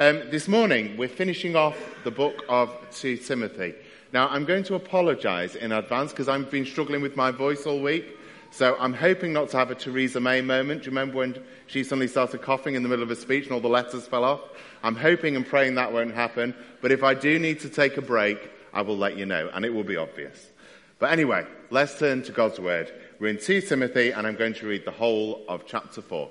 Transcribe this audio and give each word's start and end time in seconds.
Um, 0.00 0.30
this 0.30 0.46
morning, 0.46 0.96
we're 0.96 1.08
finishing 1.08 1.56
off 1.56 1.76
the 2.04 2.12
book 2.12 2.44
of 2.48 2.72
2 2.92 3.16
Timothy. 3.16 3.74
Now, 4.12 4.28
I'm 4.28 4.44
going 4.44 4.62
to 4.62 4.76
apologise 4.76 5.56
in 5.56 5.72
advance 5.72 6.12
because 6.12 6.28
I've 6.28 6.48
been 6.52 6.66
struggling 6.66 7.02
with 7.02 7.16
my 7.16 7.32
voice 7.32 7.66
all 7.66 7.80
week. 7.80 8.16
So 8.52 8.76
I'm 8.78 8.92
hoping 8.94 9.32
not 9.32 9.48
to 9.48 9.56
have 9.56 9.72
a 9.72 9.74
Theresa 9.74 10.20
May 10.20 10.40
moment. 10.40 10.82
Do 10.82 10.84
you 10.84 10.90
remember 10.92 11.16
when 11.16 11.42
she 11.66 11.82
suddenly 11.82 12.06
started 12.06 12.42
coughing 12.42 12.76
in 12.76 12.84
the 12.84 12.88
middle 12.88 13.02
of 13.02 13.10
a 13.10 13.16
speech 13.16 13.46
and 13.46 13.52
all 13.54 13.60
the 13.60 13.66
letters 13.66 14.06
fell 14.06 14.22
off? 14.22 14.40
I'm 14.84 14.94
hoping 14.94 15.34
and 15.34 15.44
praying 15.44 15.74
that 15.74 15.92
won't 15.92 16.14
happen. 16.14 16.54
But 16.80 16.92
if 16.92 17.02
I 17.02 17.14
do 17.14 17.36
need 17.40 17.58
to 17.60 17.68
take 17.68 17.96
a 17.96 18.02
break, 18.02 18.52
I 18.72 18.82
will 18.82 18.96
let 18.96 19.16
you 19.18 19.26
know, 19.26 19.50
and 19.52 19.64
it 19.64 19.74
will 19.74 19.82
be 19.82 19.96
obvious. 19.96 20.52
But 21.00 21.10
anyway, 21.10 21.44
let's 21.70 21.98
turn 21.98 22.22
to 22.22 22.30
God's 22.30 22.60
Word. 22.60 22.92
We're 23.18 23.30
in 23.30 23.38
2 23.38 23.62
Timothy, 23.62 24.12
and 24.12 24.28
I'm 24.28 24.36
going 24.36 24.54
to 24.54 24.68
read 24.68 24.84
the 24.84 24.92
whole 24.92 25.44
of 25.48 25.66
chapter 25.66 26.02
4. 26.02 26.30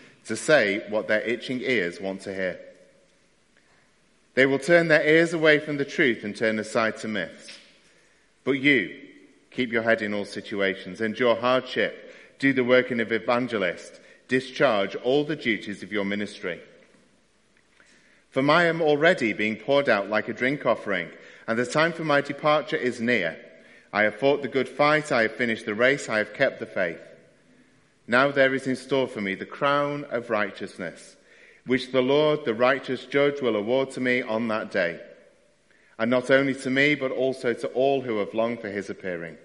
to 0.25 0.35
say 0.35 0.83
what 0.89 1.07
their 1.07 1.21
itching 1.21 1.61
ears 1.61 1.99
want 1.99 2.21
to 2.21 2.33
hear. 2.33 2.59
They 4.33 4.45
will 4.45 4.59
turn 4.59 4.87
their 4.87 5.05
ears 5.05 5.33
away 5.33 5.59
from 5.59 5.77
the 5.77 5.85
truth 5.85 6.23
and 6.23 6.35
turn 6.35 6.59
aside 6.59 6.97
to 6.97 7.07
myths. 7.07 7.57
But 8.43 8.53
you, 8.53 8.97
keep 9.51 9.71
your 9.71 9.83
head 9.83 10.01
in 10.01 10.13
all 10.13 10.25
situations, 10.25 11.01
endure 11.01 11.35
hardship, 11.35 12.13
do 12.39 12.53
the 12.53 12.63
work 12.63 12.91
of 12.91 12.99
an 12.99 13.13
evangelist, 13.13 13.99
discharge 14.27 14.95
all 14.95 15.23
the 15.23 15.35
duties 15.35 15.83
of 15.83 15.91
your 15.91 16.05
ministry. 16.05 16.59
For 18.29 18.49
I 18.49 18.63
am 18.63 18.81
already 18.81 19.33
being 19.33 19.57
poured 19.57 19.89
out 19.89 20.09
like 20.09 20.29
a 20.29 20.33
drink 20.33 20.65
offering, 20.65 21.09
and 21.47 21.59
the 21.59 21.65
time 21.65 21.91
for 21.91 22.05
my 22.05 22.21
departure 22.21 22.77
is 22.77 23.01
near. 23.01 23.37
I 23.91 24.03
have 24.03 24.15
fought 24.15 24.41
the 24.41 24.47
good 24.47 24.69
fight, 24.69 25.11
I 25.11 25.23
have 25.23 25.35
finished 25.35 25.65
the 25.65 25.75
race, 25.75 26.07
I 26.07 26.19
have 26.19 26.33
kept 26.33 26.59
the 26.59 26.65
faith. 26.65 27.01
Now 28.11 28.29
there 28.29 28.53
is 28.53 28.67
in 28.67 28.75
store 28.75 29.07
for 29.07 29.21
me 29.21 29.35
the 29.35 29.45
crown 29.45 30.05
of 30.09 30.29
righteousness, 30.29 31.15
which 31.65 31.93
the 31.93 32.01
Lord, 32.01 32.43
the 32.43 32.53
righteous 32.53 33.05
judge, 33.05 33.39
will 33.39 33.55
award 33.55 33.91
to 33.91 34.01
me 34.01 34.21
on 34.21 34.49
that 34.49 34.69
day. 34.69 34.99
And 35.97 36.11
not 36.11 36.29
only 36.29 36.53
to 36.55 36.69
me, 36.69 36.95
but 36.95 37.11
also 37.11 37.53
to 37.53 37.67
all 37.69 38.01
who 38.01 38.17
have 38.17 38.33
longed 38.33 38.59
for 38.59 38.67
his 38.67 38.89
appearing. 38.89 39.37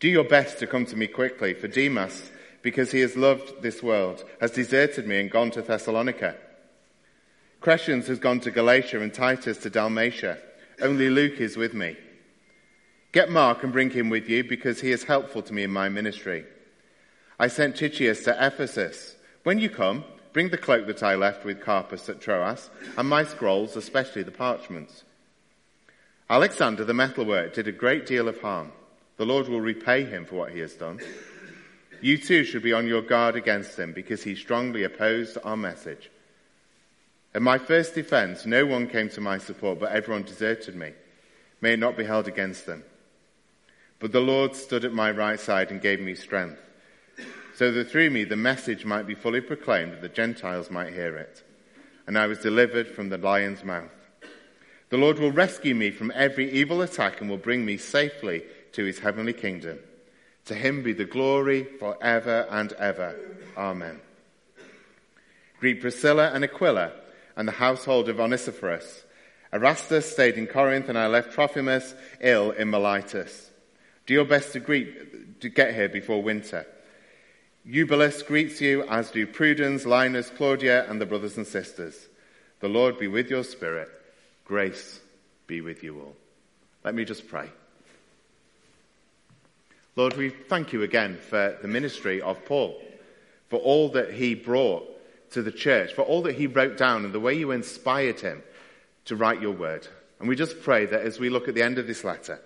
Do 0.00 0.08
your 0.08 0.24
best 0.24 0.58
to 0.58 0.66
come 0.66 0.86
to 0.86 0.96
me 0.96 1.06
quickly, 1.06 1.54
for 1.54 1.68
Demas, 1.68 2.32
because 2.62 2.90
he 2.90 2.98
has 2.98 3.16
loved 3.16 3.62
this 3.62 3.80
world, 3.80 4.24
has 4.40 4.50
deserted 4.50 5.06
me 5.06 5.20
and 5.20 5.30
gone 5.30 5.52
to 5.52 5.62
Thessalonica. 5.62 6.34
Crescens 7.62 8.08
has 8.08 8.18
gone 8.18 8.40
to 8.40 8.50
Galatia 8.50 9.00
and 9.00 9.14
Titus 9.14 9.58
to 9.58 9.70
Dalmatia. 9.70 10.38
Only 10.82 11.10
Luke 11.10 11.38
is 11.40 11.56
with 11.56 11.74
me. 11.74 11.96
Get 13.12 13.30
Mark 13.30 13.62
and 13.62 13.72
bring 13.72 13.90
him 13.90 14.10
with 14.10 14.28
you 14.28 14.42
because 14.42 14.80
he 14.80 14.90
is 14.90 15.04
helpful 15.04 15.42
to 15.42 15.54
me 15.54 15.62
in 15.62 15.70
my 15.70 15.88
ministry. 15.88 16.44
I 17.40 17.46
sent 17.46 17.76
Tychicus 17.76 18.24
to 18.24 18.36
Ephesus. 18.46 19.14
When 19.44 19.60
you 19.60 19.70
come, 19.70 20.04
bring 20.32 20.48
the 20.48 20.58
cloak 20.58 20.88
that 20.88 21.04
I 21.04 21.14
left 21.14 21.44
with 21.44 21.60
Carpus 21.60 22.08
at 22.08 22.20
Troas, 22.20 22.68
and 22.96 23.08
my 23.08 23.22
scrolls, 23.24 23.76
especially 23.76 24.24
the 24.24 24.32
parchments. 24.32 25.04
Alexander 26.28 26.84
the 26.84 26.92
metalworker 26.92 27.54
did 27.54 27.68
a 27.68 27.72
great 27.72 28.06
deal 28.06 28.28
of 28.28 28.40
harm. 28.40 28.72
The 29.18 29.26
Lord 29.26 29.48
will 29.48 29.60
repay 29.60 30.04
him 30.04 30.24
for 30.24 30.34
what 30.34 30.50
he 30.50 30.58
has 30.60 30.74
done. 30.74 31.00
You 32.00 32.18
too 32.18 32.44
should 32.44 32.62
be 32.62 32.72
on 32.72 32.88
your 32.88 33.02
guard 33.02 33.36
against 33.36 33.78
him 33.78 33.92
because 33.92 34.22
he 34.22 34.34
strongly 34.34 34.82
opposed 34.82 35.38
our 35.44 35.56
message. 35.56 36.10
At 37.34 37.42
my 37.42 37.58
first 37.58 37.94
defense, 37.94 38.46
no 38.46 38.66
one 38.66 38.88
came 38.88 39.10
to 39.10 39.20
my 39.20 39.38
support, 39.38 39.78
but 39.78 39.92
everyone 39.92 40.24
deserted 40.24 40.74
me. 40.74 40.92
May 41.60 41.74
it 41.74 41.78
not 41.78 41.96
be 41.96 42.04
held 42.04 42.26
against 42.26 42.66
them. 42.66 42.84
But 44.00 44.12
the 44.12 44.20
Lord 44.20 44.54
stood 44.54 44.84
at 44.84 44.92
my 44.92 45.10
right 45.10 45.40
side 45.40 45.70
and 45.70 45.80
gave 45.80 46.00
me 46.00 46.14
strength 46.14 46.60
so 47.58 47.72
that 47.72 47.90
through 47.90 48.08
me 48.08 48.22
the 48.22 48.36
message 48.36 48.84
might 48.84 49.04
be 49.04 49.16
fully 49.16 49.40
proclaimed 49.40 49.92
that 49.92 50.00
the 50.00 50.08
Gentiles 50.08 50.70
might 50.70 50.92
hear 50.92 51.16
it. 51.16 51.42
And 52.06 52.16
I 52.16 52.28
was 52.28 52.38
delivered 52.38 52.86
from 52.86 53.08
the 53.08 53.18
lion's 53.18 53.64
mouth. 53.64 53.90
The 54.90 54.96
Lord 54.96 55.18
will 55.18 55.32
rescue 55.32 55.74
me 55.74 55.90
from 55.90 56.12
every 56.14 56.48
evil 56.52 56.82
attack 56.82 57.20
and 57.20 57.28
will 57.28 57.36
bring 57.36 57.66
me 57.66 57.76
safely 57.76 58.44
to 58.72 58.84
his 58.84 59.00
heavenly 59.00 59.32
kingdom. 59.32 59.80
To 60.44 60.54
him 60.54 60.84
be 60.84 60.92
the 60.92 61.04
glory 61.04 61.64
forever 61.64 62.46
and 62.48 62.72
ever. 62.74 63.18
Amen. 63.56 64.00
Greet 65.58 65.80
Priscilla 65.80 66.30
and 66.32 66.44
Aquila 66.44 66.92
and 67.36 67.48
the 67.48 67.52
household 67.52 68.08
of 68.08 68.20
Onesiphorus. 68.20 69.02
Erastus 69.52 70.08
stayed 70.08 70.36
in 70.36 70.46
Corinth 70.46 70.88
and 70.88 70.96
I 70.96 71.08
left 71.08 71.32
Trophimus 71.32 71.92
ill 72.20 72.52
in 72.52 72.70
Miletus. 72.70 73.50
Do 74.06 74.14
your 74.14 74.26
best 74.26 74.52
to 74.52 74.60
greet, 74.60 75.40
to 75.40 75.48
get 75.48 75.74
here 75.74 75.88
before 75.88 76.22
winter. 76.22 76.64
Eubulus 77.70 78.22
greets 78.22 78.62
you, 78.62 78.82
as 78.84 79.10
do 79.10 79.26
Prudence, 79.26 79.84
Linus, 79.84 80.30
Claudia, 80.30 80.90
and 80.90 80.98
the 80.98 81.04
brothers 81.04 81.36
and 81.36 81.46
sisters. 81.46 82.08
The 82.60 82.68
Lord 82.68 82.98
be 82.98 83.08
with 83.08 83.28
your 83.28 83.44
spirit. 83.44 83.90
Grace 84.46 85.00
be 85.46 85.60
with 85.60 85.82
you 85.82 86.00
all. 86.00 86.16
Let 86.82 86.94
me 86.94 87.04
just 87.04 87.28
pray. 87.28 87.50
Lord, 89.96 90.16
we 90.16 90.30
thank 90.30 90.72
you 90.72 90.82
again 90.82 91.18
for 91.28 91.58
the 91.60 91.68
ministry 91.68 92.22
of 92.22 92.42
Paul, 92.46 92.80
for 93.50 93.58
all 93.58 93.90
that 93.90 94.14
he 94.14 94.34
brought 94.34 94.88
to 95.32 95.42
the 95.42 95.52
church, 95.52 95.92
for 95.92 96.00
all 96.00 96.22
that 96.22 96.36
he 96.36 96.46
wrote 96.46 96.78
down 96.78 97.04
and 97.04 97.12
the 97.12 97.20
way 97.20 97.34
you 97.34 97.50
inspired 97.50 98.20
him 98.20 98.42
to 99.04 99.14
write 99.14 99.42
your 99.42 99.52
word. 99.52 99.86
And 100.20 100.26
we 100.26 100.36
just 100.36 100.62
pray 100.62 100.86
that 100.86 101.02
as 101.02 101.20
we 101.20 101.28
look 101.28 101.48
at 101.48 101.54
the 101.54 101.62
end 101.62 101.76
of 101.76 101.86
this 101.86 102.02
letter, 102.02 102.40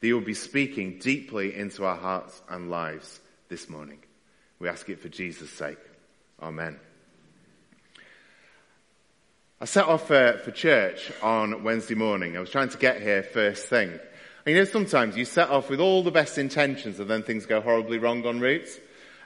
that 0.00 0.06
you 0.06 0.18
will 0.18 0.26
be 0.26 0.34
speaking 0.34 0.98
deeply 0.98 1.56
into 1.56 1.86
our 1.86 1.96
hearts 1.96 2.42
and 2.50 2.70
lives 2.70 3.20
this 3.48 3.70
morning. 3.70 4.00
We 4.58 4.68
ask 4.68 4.88
it 4.88 5.00
for 5.00 5.08
Jesus' 5.08 5.50
sake. 5.50 5.78
Amen. 6.40 6.78
I 9.60 9.64
set 9.64 9.86
off 9.86 10.10
uh, 10.10 10.38
for 10.38 10.50
church 10.50 11.12
on 11.22 11.62
Wednesday 11.62 11.94
morning. 11.94 12.36
I 12.36 12.40
was 12.40 12.50
trying 12.50 12.70
to 12.70 12.78
get 12.78 13.00
here 13.00 13.22
first 13.22 13.68
thing. 13.68 13.90
And 13.90 14.54
you 14.54 14.56
know, 14.56 14.64
sometimes 14.64 15.16
you 15.16 15.24
set 15.24 15.50
off 15.50 15.68
with 15.68 15.80
all 15.80 16.02
the 16.02 16.10
best 16.10 16.38
intentions 16.38 17.00
and 17.00 17.10
then 17.10 17.22
things 17.22 17.46
go 17.46 17.60
horribly 17.60 17.98
wrong 17.98 18.24
on 18.26 18.40
routes. 18.40 18.78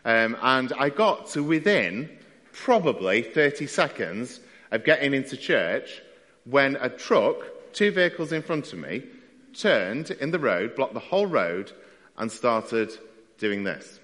Um, 0.05 0.37
and 0.41 0.73
I 0.73 0.89
got 0.89 1.29
to 1.31 1.43
within 1.43 2.11
probably 2.53 3.23
30 3.23 3.67
seconds 3.67 4.41
of 4.71 4.85
getting 4.85 5.15
into 5.15 5.37
church 5.37 6.01
when 6.45 6.77
a 6.77 6.89
truck, 6.89 7.37
two 7.73 7.91
vehicles 7.93 8.33
in 8.33 8.43
front 8.43 8.73
of 8.73 8.79
me, 8.79 9.05
turned 9.53 10.11
in 10.11 10.31
the 10.31 10.39
road, 10.39 10.75
blocked 10.75 10.95
the 10.95 11.01
whole 11.01 11.27
road, 11.27 11.71
and 12.17 12.33
started 12.33 12.91
doing 13.39 13.63
this 13.65 14.00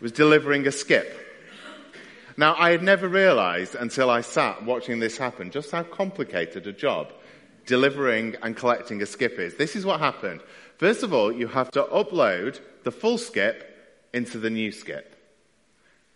was 0.00 0.12
delivering 0.12 0.66
a 0.66 0.72
skip. 0.72 1.26
Now, 2.36 2.54
I 2.56 2.70
had 2.70 2.82
never 2.82 3.08
realized 3.08 3.74
until 3.74 4.08
I 4.08 4.22
sat 4.22 4.64
watching 4.64 4.98
this 4.98 5.18
happen 5.18 5.50
just 5.50 5.70
how 5.70 5.82
complicated 5.82 6.66
a 6.66 6.72
job 6.72 7.12
delivering 7.66 8.36
and 8.42 8.56
collecting 8.56 9.02
a 9.02 9.06
skip 9.06 9.38
is. 9.38 9.56
This 9.56 9.76
is 9.76 9.84
what 9.84 10.00
happened. 10.00 10.40
First 10.78 11.02
of 11.02 11.12
all, 11.12 11.30
you 11.30 11.46
have 11.48 11.70
to 11.72 11.82
upload 11.84 12.60
the 12.84 12.90
full 12.90 13.18
skip 13.18 14.08
into 14.12 14.38
the 14.38 14.50
new 14.50 14.72
skip. 14.72 15.16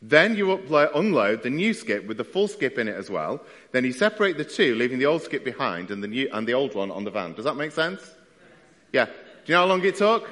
Then 0.00 0.36
you 0.36 0.46
upload, 0.46 0.94
unload 0.94 1.42
the 1.42 1.50
new 1.50 1.72
skip 1.72 2.06
with 2.06 2.16
the 2.16 2.24
full 2.24 2.48
skip 2.48 2.78
in 2.78 2.88
it 2.88 2.96
as 2.96 3.10
well. 3.10 3.40
Then 3.72 3.84
you 3.84 3.92
separate 3.92 4.36
the 4.36 4.44
two, 4.44 4.74
leaving 4.74 4.98
the 4.98 5.06
old 5.06 5.22
skip 5.22 5.44
behind 5.44 5.90
and 5.90 6.02
the 6.02 6.08
new, 6.08 6.28
and 6.32 6.46
the 6.46 6.54
old 6.54 6.74
one 6.74 6.90
on 6.90 7.04
the 7.04 7.10
van. 7.10 7.32
Does 7.34 7.44
that 7.44 7.56
make 7.56 7.72
sense? 7.72 8.02
Yeah. 8.92 9.06
Do 9.06 9.12
you 9.46 9.54
know 9.54 9.60
how 9.60 9.66
long 9.66 9.84
it 9.84 9.96
took? 9.96 10.28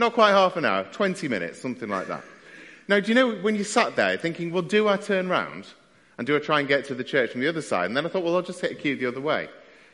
Not 0.00 0.14
quite 0.14 0.30
half 0.30 0.56
an 0.56 0.64
hour, 0.64 0.84
20 0.84 1.28
minutes, 1.28 1.60
something 1.60 1.90
like 1.90 2.08
that. 2.08 2.24
Now, 2.88 3.00
do 3.00 3.08
you 3.08 3.14
know 3.14 3.34
when 3.34 3.54
you 3.54 3.64
sat 3.64 3.96
there 3.96 4.16
thinking, 4.16 4.50
well, 4.50 4.62
do 4.62 4.88
I 4.88 4.96
turn 4.96 5.28
round? 5.28 5.66
And 6.16 6.26
do 6.26 6.34
I 6.34 6.38
try 6.38 6.58
and 6.58 6.66
get 6.66 6.86
to 6.86 6.94
the 6.94 7.04
church 7.04 7.32
from 7.32 7.42
the 7.42 7.48
other 7.48 7.60
side? 7.60 7.84
And 7.84 7.94
then 7.94 8.06
I 8.06 8.08
thought, 8.08 8.24
well, 8.24 8.34
I'll 8.34 8.40
just 8.40 8.62
take 8.62 8.70
a 8.70 8.74
queue 8.76 8.96
the 8.96 9.04
other 9.04 9.20
way. 9.20 9.50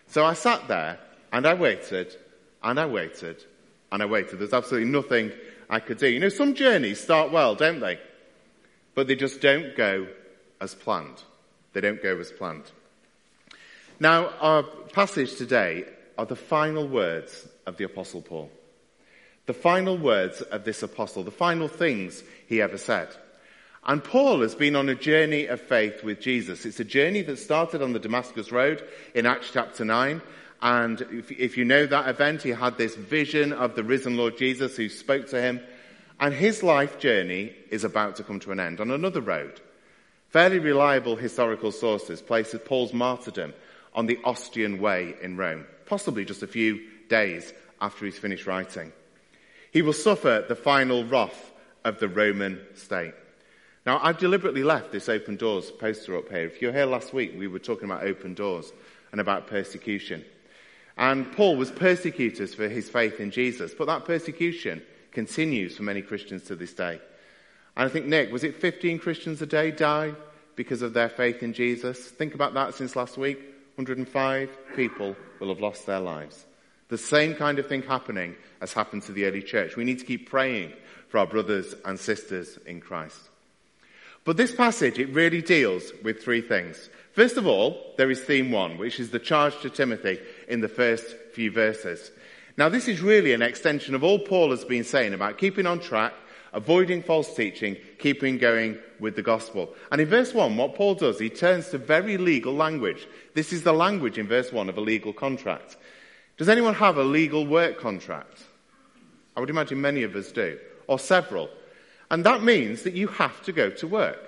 So 0.07 0.25
I 0.25 0.35
sat 0.35 0.69
there 0.69 1.01
and 1.33 1.45
I 1.45 1.55
waited 1.55 2.15
and 2.63 2.79
I 2.79 2.87
waited 2.87 3.43
and 3.91 4.01
I 4.01 4.07
waited. 4.07 4.39
There's 4.39 4.53
absolutely 4.53 4.91
nothing 4.91 5.33
I 5.69 5.81
could 5.81 5.99
do. 5.99 6.07
You 6.07 6.21
know, 6.21 6.29
some 6.29 6.55
journeys 6.55 7.01
start 7.01 7.33
well, 7.33 7.57
don't 7.57 7.81
they? 7.81 7.99
But 8.95 9.09
they 9.09 9.17
just 9.17 9.41
don't 9.41 9.77
go 9.77 10.07
as 10.61 10.73
planned. 10.73 11.21
They 11.73 11.81
don't 11.81 12.01
go 12.01 12.17
as 12.21 12.31
planned. 12.31 12.71
Now, 13.99 14.29
our 14.41 14.63
passage 14.63 15.35
today 15.35 15.85
are 16.17 16.27
the 16.27 16.37
final 16.37 16.87
words 16.87 17.49
of 17.67 17.77
the 17.77 17.83
Apostle 17.83 18.23
Paul 18.23 18.53
the 19.47 19.55
final 19.55 19.97
words 19.97 20.43
of 20.43 20.65
this 20.65 20.83
apostle, 20.83 21.23
the 21.23 21.31
final 21.31 21.69
things 21.69 22.23
he 22.47 22.61
ever 22.61 22.79
said. 22.79 23.09
And 23.87 24.03
Paul 24.03 24.41
has 24.41 24.57
been 24.57 24.75
on 24.75 24.89
a 24.89 24.97
journey 24.97 25.47
of 25.47 25.61
faith 25.61 26.03
with 26.03 26.21
Jesus. 26.21 26.67
It's 26.67 26.81
a 26.81 26.85
journey 26.85 27.23
that 27.23 27.39
started 27.39 27.83
on 27.83 27.93
the 27.93 28.01
Damascus 28.01 28.51
Road 28.51 28.83
in 29.15 29.27
Acts 29.27 29.51
chapter 29.53 29.85
9. 29.85 30.21
And 30.61 31.01
if, 31.13 31.31
if, 31.31 31.57
you 31.57 31.65
know 31.65 31.87
that 31.87 32.09
event, 32.09 32.43
he 32.43 32.51
had 32.51 32.77
this 32.77 32.97
vision 32.97 33.53
of 33.53 33.77
the 33.77 33.85
risen 33.85 34.17
Lord 34.17 34.37
Jesus 34.37 34.77
who 34.77 34.89
spoke 34.89 35.29
to 35.29 35.41
him. 35.41 35.61
And 36.19 36.35
his 36.35 36.65
life 36.65 36.99
journey 36.99 37.53
is 37.71 37.85
about 37.85 38.17
to 38.17 38.25
come 38.25 38.41
to 38.41 38.51
an 38.51 38.59
end 38.59 38.81
on 38.81 38.91
another 38.91 39.21
road. 39.21 39.61
Fairly 40.31 40.59
reliable 40.59 41.15
historical 41.15 41.71
sources 41.71 42.21
place 42.21 42.55
Paul's 42.65 42.93
martyrdom 42.93 43.55
on 43.95 44.07
the 44.07 44.19
Ostian 44.25 44.81
Way 44.81 45.15
in 45.23 45.37
Rome, 45.37 45.65
possibly 45.87 46.25
just 46.25 46.43
a 46.43 46.49
few 46.49 46.81
days 47.09 47.53
after 47.81 48.05
he's 48.05 48.19
finished 48.19 48.47
writing. 48.47 48.93
He 49.73 49.83
will 49.83 49.93
suffer 49.93 50.45
the 50.47 50.57
final 50.57 51.05
wrath 51.05 51.53
of 51.85 51.99
the 51.99 52.09
Roman 52.09 52.61
state. 52.75 53.15
Now, 53.85 54.01
I've 54.03 54.19
deliberately 54.19 54.65
left 54.65 54.91
this 54.91 55.09
open 55.09 55.37
doors 55.37 55.71
poster 55.71 56.17
up 56.17 56.29
here. 56.29 56.47
If 56.47 56.61
you 56.61 56.69
were 56.69 56.75
here 56.75 56.87
last 56.87 57.15
week, 57.15 57.35
we 57.39 57.47
were 57.47 57.61
talking 57.61 57.85
about 57.85 58.03
open 58.03 58.35
doors 58.35 58.73
and 59.13 59.21
about 59.21 59.47
persecution. 59.47 60.25
And 60.97 61.31
Paul 61.33 61.57
was 61.57 61.71
persecuted 61.71 62.51
for 62.51 62.69
his 62.69 62.89
faith 62.89 63.21
in 63.21 63.31
Jesus, 63.31 63.75
but 63.75 63.87
that 63.87 64.05
persecution 64.05 64.83
continues 65.13 65.77
for 65.77 65.85
many 65.85 66.03
Christians 66.03 66.43
to 66.45 66.57
this 66.57 66.73
day. 66.73 67.01
And 67.77 67.89
I 67.89 67.93
think, 67.93 68.07
Nick, 68.07 68.33
was 68.33 68.43
it 68.43 68.57
15 68.57 68.99
Christians 68.99 69.41
a 69.43 69.47
day 69.47 69.71
die 69.71 70.15
because 70.57 70.83
of 70.83 70.95
their 70.95 71.11
faith 71.11 71.43
in 71.43 71.53
Jesus? 71.53 71.99
Think 71.99 72.35
about 72.35 72.55
that 72.55 72.75
since 72.75 72.97
last 72.97 73.19
week. 73.19 73.39
105 73.77 74.75
people 74.75 75.15
will 75.39 75.49
have 75.49 75.61
lost 75.61 75.87
their 75.87 76.01
lives. 76.01 76.47
The 76.89 76.99
same 76.99 77.35
kind 77.35 77.59
of 77.59 77.67
thing 77.67 77.83
happening 77.83 78.37
as 78.61 78.73
happened 78.73 79.03
to 79.05 79.13
the 79.13 79.25
early 79.27 79.43
church. 79.43 79.77
We 79.77 79.85
need 79.85 79.99
to 79.99 80.05
keep 80.05 80.31
praying 80.31 80.73
for 81.09 81.19
our 81.19 81.27
brothers 81.27 81.75
and 81.85 81.99
sisters 81.99 82.59
in 82.67 82.81
Christ. 82.81 83.19
But 84.25 84.37
this 84.37 84.55
passage, 84.55 84.99
it 84.99 85.15
really 85.15 85.41
deals 85.41 85.93
with 86.03 86.23
three 86.23 86.41
things. 86.41 86.91
First 87.13 87.37
of 87.37 87.47
all, 87.47 87.95
there 87.97 88.11
is 88.11 88.21
theme 88.21 88.51
one, 88.51 88.77
which 88.77 89.01
is 89.01 89.11
the 89.11 89.19
charge 89.19 89.59
to 89.61 89.71
Timothy 89.71 90.19
in 90.49 90.61
the 90.61 90.69
first 90.69 91.17
few 91.33 91.51
verses. 91.51 92.11
Now, 92.59 92.69
this 92.69 92.89
is 92.89 93.01
really 93.01 93.33
an 93.33 93.43
extension 93.43 93.95
of 93.95 94.03
all 94.03 94.19
Paul 94.19 94.51
has 94.51 94.65
been 94.65 94.85
saying 94.85 95.15
about 95.15 95.39
keeping 95.39 95.67
on 95.67 95.79
track, 95.79 96.13
avoiding 96.53 97.03
false 97.03 97.35
teaching, 97.35 97.77
keeping 97.99 98.39
going 98.39 98.79
with 98.99 99.15
the 99.15 99.23
gospel. 99.23 99.75
And 99.93 100.01
in 100.01 100.09
verse 100.09 100.35
1, 100.35 100.57
what 100.57 100.75
Paul 100.75 100.95
does, 100.95 101.19
he 101.19 101.31
turns 101.31 101.69
to 101.69 101.79
very 101.79 102.17
legal 102.17 102.55
language. 102.55 103.07
This 103.35 103.53
is 103.53 103.63
the 103.63 103.73
language 103.73 104.19
in 104.19 104.27
verse 104.27 104.53
1 104.53 104.69
of 104.69 104.79
a 104.79 104.81
legal 104.81 105.13
contract. 105.13 105.77
Does 106.37 106.49
anyone 106.51 106.75
have 106.75 106.99
a 106.99 107.03
legal 107.03 107.47
work 107.47 107.81
contract? 107.81 108.43
I 109.37 109.41
would 109.41 109.51
imagine 109.51 109.81
many 109.81 110.03
of 110.03 110.15
us 110.15 110.33
do, 110.33 110.59
or 110.87 110.99
several. 110.99 111.49
And 112.11 112.25
that 112.25 112.43
means 112.43 112.83
that 112.83 112.95
you 112.95 113.09
have 113.09 113.43
to 113.43 113.53
go 113.53 113.71
to 113.71 113.87
work. 113.87 114.23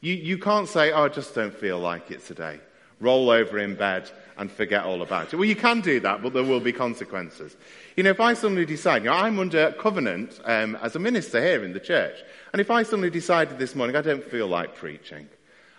You, 0.00 0.14
you 0.14 0.38
can't 0.38 0.68
say, 0.68 0.92
oh, 0.92 1.04
I 1.04 1.08
just 1.08 1.34
don't 1.34 1.54
feel 1.54 1.78
like 1.78 2.10
it 2.10 2.24
today. 2.24 2.60
Roll 3.00 3.30
over 3.30 3.58
in 3.58 3.74
bed 3.74 4.10
and 4.36 4.50
forget 4.50 4.84
all 4.84 5.02
about 5.02 5.32
it. 5.32 5.36
Well, 5.36 5.44
you 5.44 5.56
can 5.56 5.80
do 5.80 6.00
that, 6.00 6.22
but 6.22 6.32
there 6.32 6.44
will 6.44 6.60
be 6.60 6.72
consequences. 6.72 7.56
You 7.96 8.04
know, 8.04 8.10
if 8.10 8.20
I 8.20 8.34
suddenly 8.34 8.64
decide, 8.64 9.02
you 9.02 9.10
know, 9.10 9.16
I'm 9.16 9.38
under 9.38 9.72
covenant 9.72 10.38
um, 10.44 10.76
as 10.76 10.96
a 10.96 11.00
minister 11.00 11.42
here 11.42 11.64
in 11.64 11.72
the 11.72 11.80
church, 11.80 12.14
and 12.52 12.60
if 12.60 12.70
I 12.70 12.84
suddenly 12.84 13.10
decided 13.10 13.58
this 13.58 13.74
morning, 13.74 13.96
I 13.96 14.02
don't 14.02 14.24
feel 14.24 14.46
like 14.46 14.76
preaching, 14.76 15.28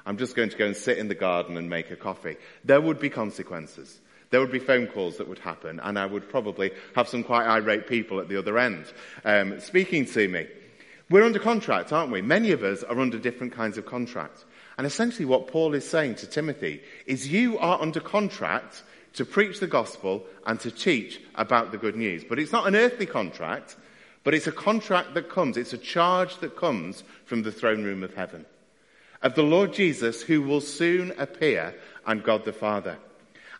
I'm 0.05 0.17
just 0.17 0.35
going 0.35 0.49
to 0.49 0.57
go 0.57 0.65
and 0.65 0.75
sit 0.75 0.97
in 0.97 1.07
the 1.07 1.15
garden 1.15 1.57
and 1.57 1.69
make 1.69 1.91
a 1.91 1.95
coffee, 1.95 2.37
there 2.65 2.81
would 2.81 2.99
be 2.99 3.09
consequences. 3.09 4.00
There 4.31 4.39
would 4.39 4.51
be 4.51 4.59
phone 4.59 4.87
calls 4.87 5.17
that 5.17 5.27
would 5.27 5.39
happen, 5.39 5.79
and 5.81 5.99
I 5.99 6.05
would 6.05 6.27
probably 6.27 6.71
have 6.95 7.07
some 7.07 7.23
quite 7.23 7.45
irate 7.45 7.85
people 7.85 8.19
at 8.19 8.29
the 8.29 8.37
other 8.37 8.57
end 8.57 8.85
um, 9.23 9.59
speaking 9.59 10.05
to 10.05 10.27
me. 10.27 10.47
We're 11.09 11.25
under 11.25 11.39
contract, 11.39 11.91
aren't 11.91 12.11
we? 12.11 12.21
Many 12.21 12.51
of 12.51 12.63
us 12.63 12.83
are 12.83 12.99
under 12.99 13.19
different 13.19 13.51
kinds 13.51 13.77
of 13.77 13.85
contract. 13.85 14.45
And 14.77 14.87
essentially 14.87 15.25
what 15.25 15.47
Paul 15.47 15.75
is 15.75 15.87
saying 15.87 16.15
to 16.15 16.27
Timothy 16.27 16.81
is 17.05 17.31
you 17.31 17.59
are 17.59 17.81
under 17.81 17.99
contract 17.99 18.83
to 19.13 19.25
preach 19.25 19.59
the 19.59 19.67
gospel 19.67 20.23
and 20.45 20.57
to 20.61 20.71
teach 20.71 21.19
about 21.35 21.71
the 21.71 21.77
good 21.77 21.97
news. 21.97 22.23
But 22.23 22.39
it's 22.39 22.53
not 22.53 22.67
an 22.67 22.77
earthly 22.77 23.05
contract, 23.05 23.75
but 24.23 24.33
it's 24.33 24.47
a 24.47 24.51
contract 24.53 25.13
that 25.15 25.29
comes, 25.29 25.57
it's 25.57 25.73
a 25.73 25.77
charge 25.77 26.37
that 26.37 26.55
comes 26.55 27.03
from 27.25 27.43
the 27.43 27.51
throne 27.51 27.83
room 27.83 28.03
of 28.03 28.13
heaven. 28.13 28.45
Of 29.21 29.35
the 29.35 29.43
Lord 29.43 29.73
Jesus 29.73 30.21
who 30.21 30.41
will 30.41 30.61
soon 30.61 31.11
appear 31.17 31.75
and 32.07 32.23
God 32.23 32.45
the 32.45 32.53
Father. 32.53 32.97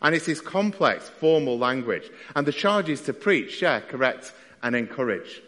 And 0.02 0.14
it's 0.14 0.26
this 0.26 0.40
complex, 0.40 1.08
formal 1.08 1.58
language. 1.58 2.10
And 2.34 2.46
the 2.46 2.52
charge 2.52 2.88
is 2.88 3.02
to 3.02 3.12
preach, 3.12 3.52
share, 3.52 3.80
correct, 3.80 4.32
and 4.62 4.74
encourage. 4.74 5.40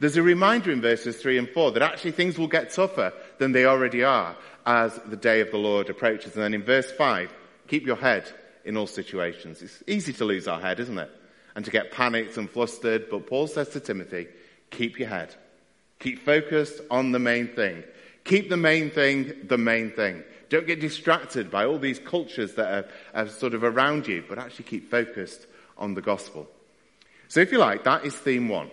There's 0.00 0.16
a 0.16 0.22
reminder 0.22 0.72
in 0.72 0.80
verses 0.80 1.16
3 1.16 1.38
and 1.38 1.48
4 1.48 1.72
that 1.72 1.82
actually 1.82 2.10
things 2.10 2.36
will 2.36 2.48
get 2.48 2.70
tougher 2.70 3.12
than 3.38 3.52
they 3.52 3.64
already 3.64 4.02
are 4.02 4.36
as 4.66 4.98
the 5.06 5.16
day 5.16 5.40
of 5.40 5.52
the 5.52 5.58
Lord 5.58 5.88
approaches. 5.90 6.34
And 6.34 6.42
then 6.42 6.54
in 6.54 6.64
verse 6.64 6.90
5, 6.90 7.32
keep 7.68 7.86
your 7.86 7.96
head 7.96 8.28
in 8.64 8.76
all 8.76 8.88
situations. 8.88 9.62
It's 9.62 9.82
easy 9.86 10.12
to 10.14 10.24
lose 10.24 10.48
our 10.48 10.60
head, 10.60 10.80
isn't 10.80 10.98
it? 10.98 11.10
And 11.54 11.64
to 11.64 11.70
get 11.70 11.92
panicked 11.92 12.36
and 12.36 12.50
flustered. 12.50 13.10
But 13.10 13.28
Paul 13.28 13.46
says 13.46 13.68
to 13.70 13.80
Timothy, 13.80 14.26
keep 14.70 14.98
your 14.98 15.08
head. 15.08 15.34
Keep 16.00 16.24
focused 16.24 16.80
on 16.90 17.12
the 17.12 17.20
main 17.20 17.48
thing. 17.48 17.84
Keep 18.24 18.50
the 18.50 18.56
main 18.56 18.90
thing 18.90 19.46
the 19.46 19.58
main 19.58 19.90
thing. 19.92 20.24
Don't 20.52 20.66
get 20.66 20.80
distracted 20.80 21.50
by 21.50 21.64
all 21.64 21.78
these 21.78 21.98
cultures 21.98 22.56
that 22.56 22.70
are, 23.14 23.22
are 23.22 23.26
sort 23.26 23.54
of 23.54 23.64
around 23.64 24.06
you, 24.06 24.22
but 24.28 24.38
actually 24.38 24.66
keep 24.66 24.90
focused 24.90 25.46
on 25.78 25.94
the 25.94 26.02
gospel. 26.02 26.46
So 27.28 27.40
if 27.40 27.52
you 27.52 27.56
like, 27.56 27.84
that 27.84 28.04
is 28.04 28.14
theme 28.14 28.50
one. 28.50 28.70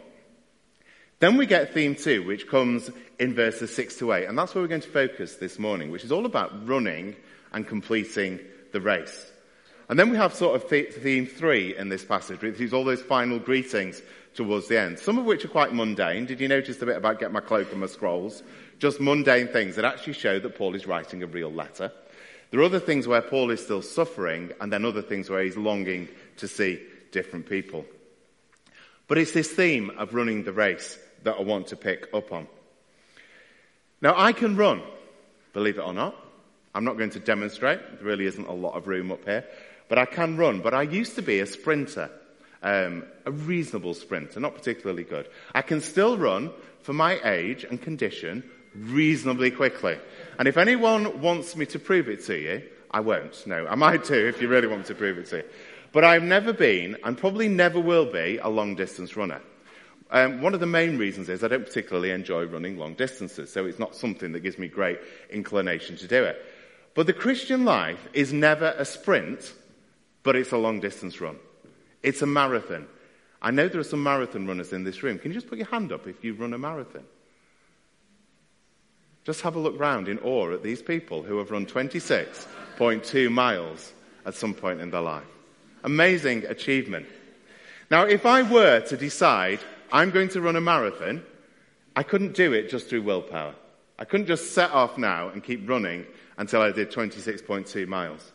Then 1.19 1.37
we 1.37 1.45
get 1.45 1.73
theme 1.73 1.95
two, 1.95 2.25
which 2.25 2.49
comes 2.49 2.91
in 3.17 3.33
verses 3.33 3.73
six 3.73 3.97
to 3.99 4.11
eight. 4.11 4.25
And 4.25 4.37
that's 4.37 4.53
where 4.53 4.61
we're 4.61 4.67
going 4.67 4.81
to 4.81 4.89
focus 4.89 5.37
this 5.37 5.57
morning, 5.57 5.89
which 5.89 6.03
is 6.03 6.11
all 6.11 6.25
about 6.25 6.67
running 6.67 7.15
and 7.53 7.65
completing 7.65 8.41
the 8.73 8.81
race. 8.81 9.31
And 9.89 9.97
then 9.97 10.11
we 10.11 10.17
have 10.17 10.35
sort 10.35 10.55
of 10.55 10.69
theme 10.69 11.25
three 11.25 11.75
in 11.75 11.89
this 11.89 12.05
passage, 12.05 12.41
which 12.41 12.61
is 12.61 12.73
all 12.73 12.83
those 12.83 13.01
final 13.01 13.39
greetings 13.39 14.03
towards 14.35 14.67
the 14.67 14.79
end. 14.79 14.99
Some 14.99 15.17
of 15.17 15.25
which 15.25 15.43
are 15.43 15.49
quite 15.49 15.73
mundane. 15.73 16.27
Did 16.27 16.39
you 16.39 16.47
notice 16.47 16.77
the 16.77 16.85
bit 16.85 16.95
about 16.95 17.19
get 17.19 17.31
my 17.31 17.39
cloak 17.39 17.71
and 17.71 17.81
my 17.81 17.87
scrolls? 17.87 18.43
Just 18.77 19.01
mundane 19.01 19.47
things 19.47 19.75
that 19.75 19.85
actually 19.85 20.13
show 20.13 20.39
that 20.39 20.55
Paul 20.55 20.75
is 20.75 20.85
writing 20.85 21.23
a 21.23 21.27
real 21.27 21.51
letter. 21.51 21.91
There 22.51 22.59
are 22.59 22.63
other 22.63 22.79
things 22.79 23.07
where 23.07 23.21
Paul 23.21 23.49
is 23.49 23.63
still 23.63 23.81
suffering, 23.81 24.51
and 24.61 24.71
then 24.71 24.85
other 24.85 25.01
things 25.01 25.29
where 25.29 25.43
he's 25.43 25.57
longing 25.57 26.07
to 26.37 26.47
see 26.47 26.79
different 27.11 27.49
people. 27.49 27.83
But 29.07 29.17
it's 29.17 29.31
this 29.31 29.51
theme 29.51 29.89
of 29.97 30.13
running 30.13 30.43
the 30.43 30.53
race 30.53 30.99
that 31.23 31.35
I 31.37 31.41
want 31.41 31.67
to 31.67 31.75
pick 31.75 32.07
up 32.13 32.31
on. 32.31 32.47
Now, 34.01 34.13
I 34.15 34.33
can 34.33 34.55
run, 34.55 34.83
believe 35.53 35.79
it 35.79 35.81
or 35.81 35.93
not. 35.93 36.15
I'm 36.73 36.85
not 36.85 36.97
going 36.97 37.09
to 37.11 37.19
demonstrate. 37.19 37.79
There 37.97 38.07
really 38.07 38.25
isn't 38.25 38.47
a 38.47 38.53
lot 38.53 38.75
of 38.75 38.87
room 38.87 39.11
up 39.11 39.25
here. 39.25 39.45
But 39.89 39.97
I 39.97 40.05
can 40.05 40.37
run. 40.37 40.61
But 40.61 40.73
I 40.73 40.83
used 40.83 41.15
to 41.15 41.21
be 41.21 41.41
a 41.41 41.45
sprinter, 41.45 42.09
um, 42.63 43.03
a 43.25 43.31
reasonable 43.31 43.93
sprinter, 43.93 44.39
not 44.39 44.55
particularly 44.55 45.03
good. 45.03 45.27
I 45.53 45.61
can 45.61 45.81
still 45.81 46.17
run 46.17 46.51
for 46.83 46.93
my 46.93 47.19
age 47.23 47.65
and 47.65 47.81
condition 47.81 48.43
reasonably 48.75 49.51
quickly. 49.51 49.97
And 50.37 50.47
if 50.47 50.57
anyone 50.57 51.21
wants 51.21 51.55
me 51.55 51.65
to 51.67 51.79
prove 51.79 52.07
it 52.07 52.23
to 52.25 52.37
you, 52.37 52.63
I 52.91 53.01
won't. 53.01 53.45
No, 53.45 53.67
I 53.67 53.75
might 53.75 54.05
do 54.05 54.27
if 54.27 54.41
you 54.41 54.47
really 54.47 54.67
want 54.67 54.81
me 54.81 54.87
to 54.87 54.95
prove 54.95 55.17
it 55.17 55.27
to 55.27 55.37
you. 55.37 55.43
But 55.91 56.03
I've 56.03 56.23
never 56.23 56.53
been, 56.53 56.97
and 57.03 57.17
probably 57.17 57.47
never 57.47 57.79
will 57.79 58.05
be, 58.05 58.37
a 58.37 58.49
long 58.49 58.75
distance 58.75 59.17
runner. 59.17 59.41
Um, 60.11 60.41
one 60.41 60.53
of 60.53 60.59
the 60.59 60.65
main 60.65 60.97
reasons 60.97 61.29
is 61.29 61.43
I 61.43 61.47
don't 61.47 61.65
particularly 61.65 62.11
enjoy 62.11 62.45
running 62.45 62.77
long 62.77 62.95
distances, 62.95 63.51
so 63.51 63.65
it's 63.65 63.79
not 63.79 63.95
something 63.95 64.31
that 64.31 64.39
gives 64.41 64.57
me 64.57 64.67
great 64.67 64.99
inclination 65.29 65.97
to 65.97 66.07
do 66.07 66.23
it. 66.23 66.43
But 66.95 67.05
the 67.05 67.13
Christian 67.13 67.65
life 67.65 68.07
is 68.13 68.33
never 68.33 68.73
a 68.77 68.85
sprint, 68.85 69.53
but 70.23 70.35
it's 70.35 70.51
a 70.51 70.57
long 70.57 70.79
distance 70.79 71.21
run. 71.21 71.37
It's 72.03 72.21
a 72.21 72.25
marathon. 72.25 72.87
I 73.41 73.51
know 73.51 73.67
there 73.67 73.81
are 73.81 73.85
some 73.85 74.03
marathon 74.03 74.47
runners 74.47 74.73
in 74.73 74.83
this 74.83 75.01
room. 75.01 75.17
Can 75.17 75.31
you 75.31 75.35
just 75.35 75.47
put 75.47 75.57
your 75.57 75.67
hand 75.67 75.91
up 75.91 76.07
if 76.07 76.23
you 76.23 76.33
run 76.33 76.53
a 76.53 76.57
marathon? 76.57 77.05
Just 79.23 79.41
have 79.41 79.55
a 79.55 79.59
look 79.59 79.79
round 79.79 80.07
in 80.07 80.19
awe 80.19 80.51
at 80.51 80.63
these 80.63 80.81
people 80.81 81.23
who 81.23 81.37
have 81.37 81.51
run 81.51 81.65
26.2 81.65 83.31
miles 83.31 83.93
at 84.25 84.33
some 84.33 84.53
point 84.53 84.81
in 84.81 84.91
their 84.91 85.01
life. 85.01 85.27
Amazing 85.83 86.45
achievement. 86.45 87.05
Now, 87.91 88.03
if 88.03 88.25
I 88.25 88.41
were 88.43 88.81
to 88.81 88.97
decide 88.97 89.59
I'm 89.91 90.11
going 90.11 90.29
to 90.29 90.41
run 90.41 90.55
a 90.55 90.61
marathon, 90.61 91.23
I 91.95 92.03
couldn't 92.03 92.33
do 92.33 92.53
it 92.53 92.69
just 92.69 92.87
through 92.87 93.03
willpower. 93.03 93.55
I 93.97 94.05
couldn't 94.05 94.27
just 94.27 94.53
set 94.53 94.71
off 94.71 94.97
now 94.97 95.29
and 95.29 95.43
keep 95.43 95.67
running 95.67 96.05
until 96.37 96.61
I 96.61 96.71
did 96.71 96.91
26.2 96.91 97.87
miles. 97.87 98.31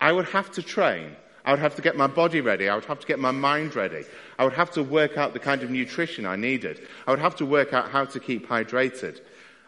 I 0.00 0.12
would 0.12 0.28
have 0.28 0.50
to 0.52 0.62
train. 0.62 1.16
I 1.44 1.52
would 1.52 1.60
have 1.60 1.76
to 1.76 1.82
get 1.82 1.96
my 1.96 2.06
body 2.06 2.40
ready. 2.40 2.68
I 2.68 2.74
would 2.74 2.84
have 2.86 3.00
to 3.00 3.06
get 3.06 3.18
my 3.18 3.30
mind 3.30 3.76
ready. 3.76 4.04
I 4.38 4.44
would 4.44 4.52
have 4.54 4.70
to 4.72 4.82
work 4.82 5.16
out 5.16 5.32
the 5.32 5.38
kind 5.38 5.62
of 5.62 5.70
nutrition 5.70 6.26
I 6.26 6.36
needed. 6.36 6.86
I 7.06 7.12
would 7.12 7.20
have 7.20 7.36
to 7.36 7.46
work 7.46 7.72
out 7.72 7.90
how 7.90 8.04
to 8.04 8.20
keep 8.20 8.48
hydrated. 8.48 9.20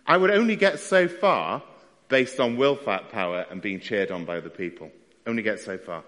I 0.07 0.17
would 0.17 0.31
only 0.31 0.57
get 0.57 0.81
so 0.81 1.07
far 1.07 1.63
based 2.09 2.41
on 2.41 2.57
willpower 2.57 3.05
power 3.11 3.47
and 3.51 3.63
being 3.63 3.81
cheered 3.81 4.11
on 4.11 4.25
by 4.25 4.39
other 4.39 4.51
people. 4.51 4.91
Only 5.27 5.43
get 5.43 5.61
so 5.61 5.79
far. 5.79 6.03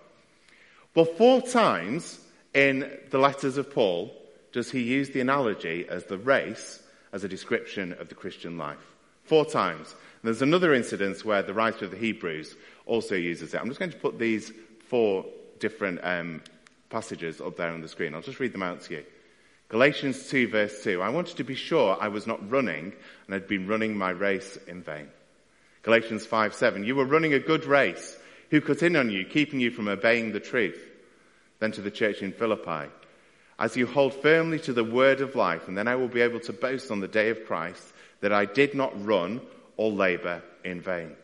Well, 0.94 1.04
four 1.04 1.42
times 1.42 2.18
in 2.52 2.90
the 3.10 3.18
letters 3.18 3.56
of 3.56 3.72
Paul, 3.72 4.12
does 4.52 4.70
he 4.70 4.80
use 4.82 5.10
the 5.10 5.20
analogy 5.20 5.86
as 5.88 6.04
the 6.04 6.18
race 6.18 6.82
as 7.12 7.24
a 7.24 7.28
description 7.28 7.92
of 7.94 8.08
the 8.08 8.14
Christian 8.14 8.58
life. 8.58 8.78
Four 9.24 9.44
times. 9.44 9.94
there's 10.22 10.42
another 10.42 10.74
incident 10.74 11.24
where 11.24 11.42
the 11.42 11.54
writer 11.54 11.84
of 11.84 11.90
the 11.92 11.96
Hebrews 11.96 12.56
also 12.86 13.14
uses 13.14 13.54
it. 13.54 13.60
I'm 13.60 13.68
just 13.68 13.80
going 13.80 13.92
to 13.92 13.98
put 13.98 14.18
these 14.18 14.52
four 14.88 15.24
different 15.58 16.00
um, 16.02 16.42
passages 16.88 17.40
up 17.40 17.56
there 17.56 17.70
on 17.70 17.80
the 17.80 17.88
screen. 17.88 18.14
I'll 18.14 18.22
just 18.22 18.40
read 18.40 18.52
them 18.52 18.62
out 18.62 18.82
to 18.82 18.94
you. 18.94 19.04
Galatians 19.68 20.28
2, 20.28 20.48
verse 20.48 20.82
2. 20.82 21.00
I 21.00 21.10
wanted 21.10 21.36
to 21.36 21.44
be 21.44 21.54
sure 21.54 21.96
I 22.00 22.08
was 22.08 22.26
not 22.26 22.50
running 22.50 22.92
and 23.26 23.32
had 23.32 23.46
been 23.46 23.68
running 23.68 23.96
my 23.96 24.10
race 24.10 24.58
in 24.66 24.82
vain. 24.82 25.08
Galatians 25.82 26.26
5, 26.26 26.54
7. 26.54 26.84
You 26.84 26.96
were 26.96 27.04
running 27.04 27.34
a 27.34 27.38
good 27.38 27.64
race. 27.64 28.16
Who 28.50 28.60
cut 28.60 28.82
in 28.82 28.96
on 28.96 29.10
you, 29.10 29.24
keeping 29.24 29.60
you 29.60 29.70
from 29.70 29.86
obeying 29.86 30.32
the 30.32 30.40
truth? 30.40 30.78
Then 31.60 31.70
to 31.72 31.80
the 31.80 31.90
church 31.90 32.20
in 32.20 32.32
Philippi. 32.32 32.90
As 33.60 33.76
you 33.76 33.86
hold 33.86 34.14
firmly 34.14 34.58
to 34.60 34.72
the 34.72 34.82
word 34.82 35.20
of 35.20 35.36
life, 35.36 35.68
and 35.68 35.78
then 35.78 35.86
I 35.86 35.94
will 35.94 36.08
be 36.08 36.22
able 36.22 36.40
to 36.40 36.52
boast 36.52 36.90
on 36.90 37.00
the 37.00 37.06
day 37.06 37.28
of 37.28 37.46
Christ 37.46 37.92
that 38.20 38.32
I 38.32 38.46
did 38.46 38.74
not 38.74 39.06
run 39.06 39.40
or 39.76 39.92
labor 39.92 40.42
in 40.64 40.80
vain. 40.80 41.14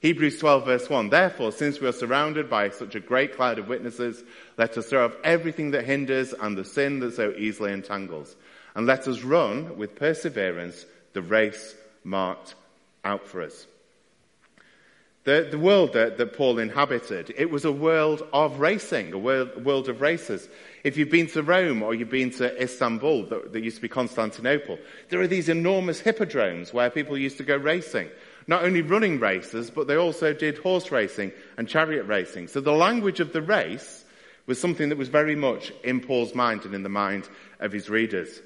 Hebrews 0.00 0.38
12 0.38 0.64
verse 0.64 0.90
1. 0.90 1.08
Therefore, 1.08 1.52
since 1.52 1.80
we 1.80 1.88
are 1.88 1.92
surrounded 1.92 2.50
by 2.50 2.70
such 2.70 2.94
a 2.94 3.00
great 3.00 3.34
cloud 3.34 3.58
of 3.58 3.68
witnesses, 3.68 4.22
let 4.58 4.76
us 4.76 4.86
throw 4.86 5.06
off 5.06 5.16
everything 5.24 5.70
that 5.70 5.84
hinders 5.84 6.32
and 6.32 6.56
the 6.56 6.64
sin 6.64 7.00
that 7.00 7.14
so 7.14 7.32
easily 7.36 7.72
entangles. 7.72 8.36
And 8.74 8.86
let 8.86 9.08
us 9.08 9.22
run 9.22 9.78
with 9.78 9.96
perseverance 9.96 10.84
the 11.14 11.22
race 11.22 11.74
marked 12.04 12.54
out 13.04 13.26
for 13.26 13.40
us. 13.42 13.66
The, 15.24 15.48
the 15.50 15.58
world 15.58 15.94
that, 15.94 16.18
that, 16.18 16.36
Paul 16.36 16.60
inhabited, 16.60 17.34
it 17.36 17.50
was 17.50 17.64
a 17.64 17.72
world 17.72 18.22
of 18.32 18.60
racing, 18.60 19.12
a 19.12 19.18
world, 19.18 19.64
world, 19.64 19.88
of 19.88 20.00
races. 20.00 20.48
If 20.84 20.96
you've 20.96 21.10
been 21.10 21.26
to 21.28 21.42
Rome 21.42 21.82
or 21.82 21.94
you've 21.94 22.10
been 22.10 22.30
to 22.32 22.62
Istanbul, 22.62 23.24
that 23.26 23.60
used 23.60 23.76
to 23.76 23.82
be 23.82 23.88
Constantinople, 23.88 24.78
there 25.08 25.20
are 25.20 25.26
these 25.26 25.48
enormous 25.48 25.98
hippodromes 25.98 26.72
where 26.72 26.90
people 26.90 27.18
used 27.18 27.38
to 27.38 27.42
go 27.42 27.56
racing 27.56 28.08
not 28.46 28.64
only 28.64 28.82
running 28.82 29.18
races, 29.18 29.70
but 29.70 29.86
they 29.86 29.96
also 29.96 30.32
did 30.32 30.58
horse 30.58 30.90
racing 30.90 31.32
and 31.56 31.68
chariot 31.68 32.04
racing. 32.04 32.48
So 32.48 32.60
the 32.60 32.72
language 32.72 33.20
of 33.20 33.32
the 33.32 33.42
race 33.42 34.04
was 34.46 34.60
something 34.60 34.90
that 34.90 34.98
was 34.98 35.08
very 35.08 35.34
much 35.34 35.72
in 35.82 36.00
Paul's 36.00 36.34
mind 36.34 36.64
and 36.64 36.74
in 36.74 36.82
the 36.82 36.88
mind 36.88 37.28
of 37.58 37.72
his 37.72 37.90
readers. 37.90 38.40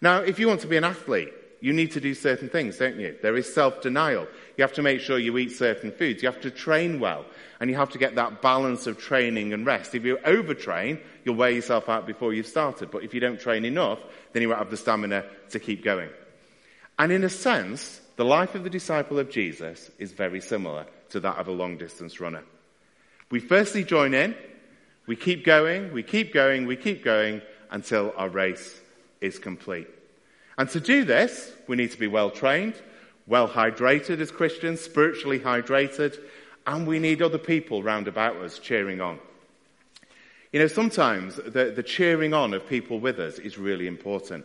Now, 0.00 0.18
if 0.18 0.38
you 0.38 0.48
want 0.48 0.60
to 0.62 0.66
be 0.66 0.76
an 0.76 0.84
athlete, 0.84 1.32
you 1.60 1.72
need 1.72 1.92
to 1.92 2.00
do 2.00 2.14
certain 2.14 2.48
things, 2.48 2.76
don't 2.76 3.00
you? 3.00 3.16
There 3.22 3.36
is 3.36 3.52
self-denial. 3.52 4.26
You 4.56 4.62
have 4.62 4.74
to 4.74 4.82
make 4.82 5.00
sure 5.00 5.18
you 5.18 5.38
eat 5.38 5.52
certain 5.52 5.90
foods. 5.90 6.22
You 6.22 6.30
have 6.30 6.42
to 6.42 6.50
train 6.50 7.00
well. 7.00 7.24
And 7.60 7.70
you 7.70 7.76
have 7.76 7.90
to 7.90 7.98
get 7.98 8.16
that 8.16 8.42
balance 8.42 8.86
of 8.86 8.98
training 8.98 9.54
and 9.54 9.64
rest. 9.64 9.94
If 9.94 10.04
you 10.04 10.18
overtrain, 10.18 11.00
you'll 11.24 11.36
wear 11.36 11.50
yourself 11.50 11.88
out 11.88 12.06
before 12.06 12.34
you've 12.34 12.46
started. 12.46 12.90
But 12.90 13.04
if 13.04 13.14
you 13.14 13.20
don't 13.20 13.40
train 13.40 13.64
enough, 13.64 13.98
then 14.32 14.42
you 14.42 14.48
won't 14.48 14.58
have 14.58 14.70
the 14.70 14.76
stamina 14.76 15.24
to 15.50 15.58
keep 15.58 15.82
going. 15.82 16.10
And 16.98 17.10
in 17.10 17.24
a 17.24 17.30
sense, 17.30 18.00
the 18.16 18.24
life 18.24 18.54
of 18.54 18.64
the 18.64 18.70
disciple 18.70 19.18
of 19.18 19.30
Jesus 19.30 19.90
is 19.98 20.12
very 20.12 20.40
similar 20.40 20.86
to 21.10 21.20
that 21.20 21.36
of 21.36 21.48
a 21.48 21.52
long 21.52 21.76
distance 21.76 22.20
runner. 22.20 22.42
We 23.30 23.40
firstly 23.40 23.84
join 23.84 24.14
in, 24.14 24.34
we 25.06 25.16
keep 25.16 25.44
going, 25.44 25.92
we 25.92 26.02
keep 26.02 26.32
going, 26.32 26.66
we 26.66 26.76
keep 26.76 27.04
going 27.04 27.42
until 27.70 28.12
our 28.16 28.28
race 28.28 28.80
is 29.20 29.38
complete. 29.38 29.88
And 30.58 30.68
to 30.70 30.80
do 30.80 31.04
this, 31.04 31.52
we 31.66 31.76
need 31.76 31.90
to 31.92 31.98
be 31.98 32.06
well 32.06 32.30
trained, 32.30 32.74
well 33.26 33.48
hydrated 33.48 34.20
as 34.20 34.30
Christians, 34.30 34.80
spiritually 34.80 35.38
hydrated, 35.38 36.18
and 36.66 36.86
we 36.86 36.98
need 36.98 37.22
other 37.22 37.38
people 37.38 37.82
round 37.82 38.08
about 38.08 38.36
us 38.36 38.58
cheering 38.58 39.00
on. 39.00 39.18
You 40.52 40.60
know, 40.60 40.68
sometimes 40.68 41.36
the, 41.36 41.72
the 41.74 41.82
cheering 41.82 42.32
on 42.32 42.54
of 42.54 42.66
people 42.66 42.98
with 42.98 43.18
us 43.20 43.38
is 43.38 43.58
really 43.58 43.86
important. 43.86 44.44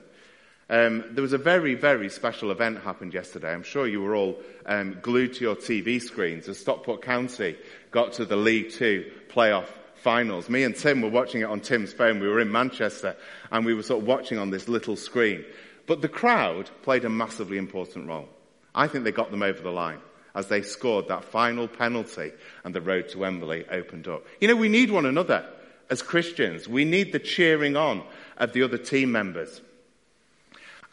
Um, 0.72 1.04
there 1.12 1.22
was 1.22 1.34
a 1.34 1.38
very, 1.38 1.75
very 1.75 2.10
special 2.10 2.50
event 2.50 2.82
happened 2.82 3.13
yesterday. 3.13 3.51
I'm 3.51 3.62
sure 3.62 3.86
you 3.86 4.01
were 4.01 4.16
all 4.16 4.40
um, 4.66 4.98
glued 5.01 5.34
to 5.34 5.42
your 5.42 5.56
TV 5.58 6.01
screens 6.01 6.48
as 6.48 6.58
Stockport 6.60 7.01
County 7.01 7.58
got 7.92 8.13
to 8.13 8.25
the 8.25 8.38
League 8.38 8.72
Two 8.72 9.12
playoff 9.28 9.68
finals. 9.96 10.48
Me 10.48 10.63
and 10.63 10.74
Tim 10.74 11.01
were 11.01 11.10
watching 11.10 11.42
it 11.42 11.50
on 11.50 11.60
Tim's 11.60 11.92
phone. 11.92 12.22
We 12.22 12.30
were 12.30 12.40
in 12.40 12.54
Manchester 12.54 13.18
and 13.51 13.66
we 13.66 13.74
were 13.74 13.84
sort 13.84 14.01
of 14.01 14.08
watching 14.08 14.38
on 14.38 14.50
this 14.50 14.70
little 14.70 14.96
screen. 14.96 15.44
But 15.88 16.01
the 16.01 16.08
crowd 16.08 16.70
played 16.84 17.04
a 17.04 17.10
massively 17.10 17.58
important 17.58 18.08
role. 18.08 18.30
I 18.74 18.88
think 18.88 19.04
they 19.04 19.12
got 19.12 19.30
them 19.30 19.44
over 19.44 19.62
the 19.62 19.72
line 19.72 20.00
as 20.36 20.48
they 20.48 20.62
scored 20.62 21.10
that 21.10 21.25
final 21.25 21.68
penalty 21.68 22.32
and 22.63 22.74
the 22.74 22.80
road 22.80 23.10
to 23.10 23.18
Wembley 23.18 23.66
opened 23.70 24.08
up. 24.08 24.25
You 24.40 24.48
know, 24.48 24.56
we 24.56 24.70
need 24.70 24.90
one 24.90 25.06
another 25.06 25.46
as 25.90 26.01
Christians. 26.01 26.70
We 26.70 26.86
need 26.86 27.12
the 27.12 27.20
cheering 27.20 27.75
on 27.75 28.04
of 28.38 28.54
the 28.54 28.63
other 28.63 28.78
team 28.78 29.12
members. 29.12 29.60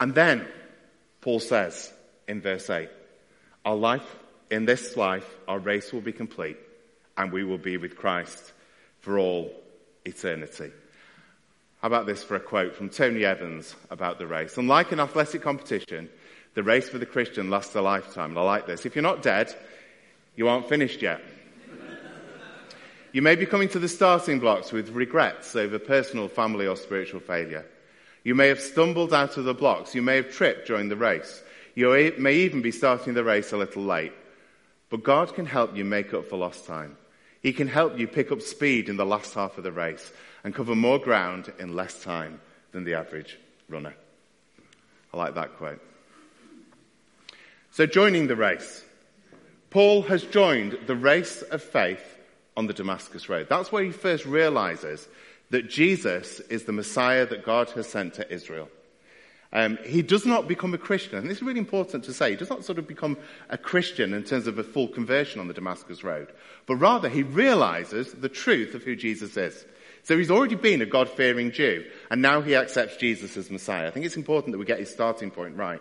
And 0.01 0.15
then 0.15 0.47
Paul 1.21 1.41
says 1.41 1.93
in 2.27 2.41
verse 2.41 2.71
8, 2.71 2.89
our 3.65 3.77
life, 3.77 4.17
in 4.51 4.65
this 4.65 4.97
life, 4.97 5.27
our 5.47 5.59
race 5.59 5.93
will 5.93 6.01
be 6.01 6.13
complete 6.13 6.57
and 7.17 7.33
we 7.33 7.45
will 7.45 7.59
be 7.59 7.77
with 7.77 7.97
Christ 7.97 8.53
for 9.01 9.19
all 9.19 9.53
eternity. 10.05 10.71
How 11.83 11.87
about 11.87 12.07
this 12.07 12.25
for 12.25 12.35
a 12.37 12.41
quote 12.41 12.75
from 12.75 12.89
Tony 12.89 13.25
Evans 13.25 13.75
about 13.91 14.19
the 14.19 14.27
race? 14.27 14.57
Unlike 14.57 14.93
an 14.93 15.01
athletic 15.01 15.43
competition, 15.43 16.09
the 16.55 16.63
race 16.63 16.89
for 16.89 16.99
the 16.99 17.07
Christian 17.07 17.51
lasts 17.51 17.75
a 17.77 17.81
lifetime. 17.81 18.31
And 18.31 18.39
I 18.39 18.43
like 18.43 18.67
this. 18.67 18.85
If 18.85 18.97
you're 18.97 19.03
not 19.03 19.23
dead, 19.23 19.55
you 20.35 20.49
aren't 20.49 20.69
finished 20.69 21.03
yet. 21.03 21.21
you 23.13 23.23
may 23.23 23.37
be 23.37 23.47
coming 23.47 23.69
to 23.71 23.79
the 23.79 23.89
starting 23.89 24.41
blocks 24.41 24.73
with 24.73 24.91
regrets 24.91 25.55
over 25.55 25.79
personal, 25.79 26.27
family, 26.27 26.67
or 26.67 26.77
spiritual 26.77 27.21
failure. 27.21 27.65
You 28.29 28.35
may 28.35 28.49
have 28.49 28.61
stumbled 28.61 29.15
out 29.15 29.39
of 29.39 29.47
the 29.47 29.55
blocks. 29.55 29.95
You 29.95 30.03
may 30.03 30.17
have 30.17 30.31
tripped 30.31 30.67
during 30.67 30.91
the 30.91 30.97
race. 30.97 31.43
You 31.75 32.13
may 32.19 32.35
even 32.35 32.61
be 32.61 32.71
starting 32.71 33.15
the 33.15 33.25
race 33.25 33.55
a 33.55 33.57
little 33.57 33.83
late. 33.83 34.13
But 34.91 35.03
God 35.03 35.35
can 35.35 35.47
help 35.47 35.75
you 35.75 35.83
make 35.83 36.13
up 36.13 36.29
for 36.29 36.37
lost 36.37 36.67
time. 36.67 36.99
He 37.41 37.55
can 37.55 37.69
help 37.69 37.99
you 37.99 38.07
pick 38.07 38.31
up 38.31 38.43
speed 38.43 38.91
in 38.91 38.99
the 38.99 39.07
last 39.07 39.33
half 39.33 39.57
of 39.57 39.65
the 39.65 39.73
race 39.73 40.13
and 40.45 40.55
cover 40.55 40.75
more 40.75 40.99
ground 40.99 41.51
in 41.59 41.75
less 41.75 42.03
time 42.03 42.39
than 42.73 42.85
the 42.85 42.93
average 42.93 43.39
runner. 43.67 43.95
I 45.15 45.17
like 45.17 45.35
that 45.35 45.57
quote. 45.57 45.81
So, 47.71 47.87
joining 47.87 48.27
the 48.27 48.37
race. 48.37 48.85
Paul 49.71 50.03
has 50.03 50.23
joined 50.23 50.77
the 50.87 50.97
race 50.97 51.41
of 51.41 51.63
faith 51.63 52.19
on 52.59 52.67
the 52.67 52.75
Damascus 52.75 53.31
Road. 53.31 53.47
That's 53.49 53.73
where 53.73 53.85
he 53.85 53.91
first 53.91 54.27
realizes 54.27 55.09
that 55.51 55.69
Jesus 55.69 56.41
is 56.41 56.65
the 56.65 56.73
Messiah 56.73 57.27
that 57.27 57.45
God 57.45 57.71
has 57.71 57.89
sent 57.89 58.15
to 58.15 58.33
Israel. 58.33 58.69
Um, 59.51 59.79
he 59.83 60.03
does 60.03 60.27
not 60.27 60.47
become 60.47 60.75
a 60.75 60.79
Christian, 60.79 61.19
and 61.19 61.31
this 61.31 61.39
is 61.39 61.43
really 61.43 61.59
important 61.59 62.05
to 62.05 62.13
say. 62.13 62.31
He 62.31 62.37
does 62.37 62.51
not 62.51 62.65
sort 62.65 62.79
of 62.79 62.87
become 62.87 63.17
a 63.49 63.57
Christian 63.57 64.13
in 64.13 64.23
terms 64.23 64.47
of 64.47 64.59
a 64.59 64.65
full 64.65 64.89
conversion 64.89 65.41
on 65.41 65.49
the 65.49 65.55
Damascus 65.55 66.05
Road, 66.05 66.29
but 66.67 66.77
rather 66.77 67.09
he 67.09 67.23
realizes 67.23 68.13
the 68.13 68.29
truth 68.29 68.75
of 68.75 68.83
who 68.83 68.95
Jesus 68.95 69.39
is. 69.39 69.65
So 70.03 70.19
he's 70.19 70.31
already 70.31 70.55
been 70.55 70.83
a 70.83 70.87
God 70.87 71.09
fearing 71.09 71.51
Jew, 71.51 71.85
and 72.11 72.21
now 72.21 72.43
he 72.43 72.55
accepts 72.57 72.99
Jesus 72.99 73.39
as 73.39 73.51
Messiah. 73.51 73.87
I 73.87 73.91
think 73.91 74.05
it's 74.05 74.17
important 74.17 74.53
that 74.53 74.59
we 74.59 74.67
get 74.67 74.81
his 74.81 74.91
starting 74.91 75.31
point 75.31 75.57
right. 75.57 75.81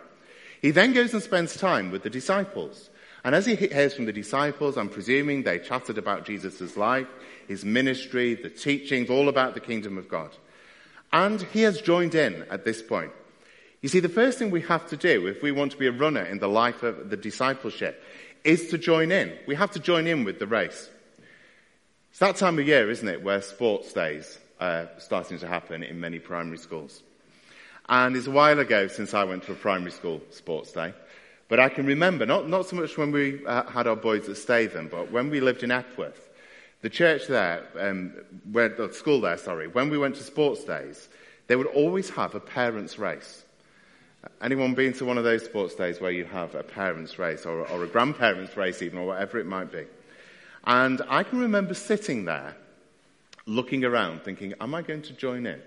He 0.62 0.70
then 0.70 0.94
goes 0.94 1.12
and 1.12 1.22
spends 1.22 1.56
time 1.56 1.90
with 1.90 2.02
the 2.02 2.10
disciples. 2.10 2.88
And 3.24 3.34
as 3.34 3.46
he 3.46 3.54
hears 3.54 3.94
from 3.94 4.06
the 4.06 4.12
disciples, 4.12 4.78
I'm 4.78 4.88
presuming 4.88 5.42
they 5.42 5.58
chatted 5.58 5.98
about 5.98 6.24
Jesus' 6.24 6.76
life, 6.76 7.08
his 7.48 7.64
ministry, 7.64 8.34
the 8.34 8.50
teachings, 8.50 9.10
all 9.10 9.28
about 9.28 9.54
the 9.54 9.60
kingdom 9.60 9.98
of 9.98 10.08
God. 10.08 10.30
And 11.12 11.40
he 11.40 11.62
has 11.62 11.80
joined 11.80 12.14
in 12.14 12.44
at 12.50 12.64
this 12.64 12.82
point. 12.82 13.10
You 13.80 13.88
see, 13.88 14.00
the 14.00 14.08
first 14.08 14.38
thing 14.38 14.50
we 14.50 14.60
have 14.62 14.86
to 14.88 14.96
do 14.96 15.26
if 15.26 15.42
we 15.42 15.52
want 15.52 15.72
to 15.72 15.78
be 15.78 15.86
a 15.86 15.92
runner 15.92 16.22
in 16.22 16.38
the 16.38 16.48
life 16.48 16.82
of 16.82 17.10
the 17.10 17.16
discipleship 17.16 18.02
is 18.44 18.68
to 18.68 18.78
join 18.78 19.10
in. 19.10 19.36
We 19.46 19.54
have 19.54 19.70
to 19.72 19.80
join 19.80 20.06
in 20.06 20.24
with 20.24 20.38
the 20.38 20.46
race. 20.46 20.90
It's 22.10 22.18
that 22.18 22.36
time 22.36 22.58
of 22.58 22.66
year, 22.66 22.90
isn't 22.90 23.08
it, 23.08 23.22
where 23.22 23.40
sports 23.40 23.92
days 23.92 24.38
are 24.60 24.90
starting 24.98 25.38
to 25.38 25.46
happen 25.46 25.82
in 25.82 26.00
many 26.00 26.18
primary 26.18 26.58
schools. 26.58 27.02
And 27.88 28.16
it's 28.16 28.26
a 28.26 28.30
while 28.32 28.58
ago 28.58 28.88
since 28.88 29.14
I 29.14 29.24
went 29.24 29.44
to 29.44 29.52
a 29.52 29.54
primary 29.56 29.92
school 29.92 30.20
sports 30.30 30.72
day. 30.72 30.92
But 31.48 31.60
I 31.60 31.70
can 31.70 31.86
remember, 31.86 32.26
not, 32.26 32.48
not 32.48 32.66
so 32.66 32.76
much 32.76 32.98
when 32.98 33.12
we 33.12 33.44
uh, 33.46 33.64
had 33.70 33.86
our 33.86 33.96
boys 33.96 34.28
at 34.28 34.36
Statham, 34.36 34.88
but 34.88 35.10
when 35.10 35.30
we 35.30 35.40
lived 35.40 35.62
in 35.62 35.70
Epworth, 35.70 36.27
the 36.80 36.90
church 36.90 37.26
there, 37.26 37.66
um, 37.78 38.12
where, 38.52 38.68
the 38.68 38.92
school 38.92 39.20
there, 39.20 39.36
sorry, 39.36 39.66
when 39.66 39.90
we 39.90 39.98
went 39.98 40.16
to 40.16 40.22
sports 40.22 40.64
days, 40.64 41.08
they 41.48 41.56
would 41.56 41.66
always 41.66 42.10
have 42.10 42.34
a 42.34 42.40
parents' 42.40 42.98
race. 42.98 43.44
Anyone 44.42 44.74
been 44.74 44.92
to 44.94 45.04
one 45.04 45.18
of 45.18 45.24
those 45.24 45.44
sports 45.44 45.74
days 45.74 46.00
where 46.00 46.10
you 46.10 46.24
have 46.24 46.54
a 46.54 46.62
parents' 46.62 47.18
race 47.18 47.46
or, 47.46 47.66
or 47.68 47.84
a 47.84 47.86
grandparents' 47.86 48.56
race 48.56 48.82
even, 48.82 48.98
or 48.98 49.06
whatever 49.06 49.38
it 49.38 49.46
might 49.46 49.72
be? 49.72 49.84
And 50.64 51.02
I 51.08 51.22
can 51.22 51.38
remember 51.38 51.74
sitting 51.74 52.24
there, 52.24 52.56
looking 53.46 53.84
around, 53.84 54.22
thinking, 54.22 54.54
am 54.60 54.74
I 54.74 54.82
going 54.82 55.02
to 55.02 55.12
join 55.12 55.46
in? 55.46 55.60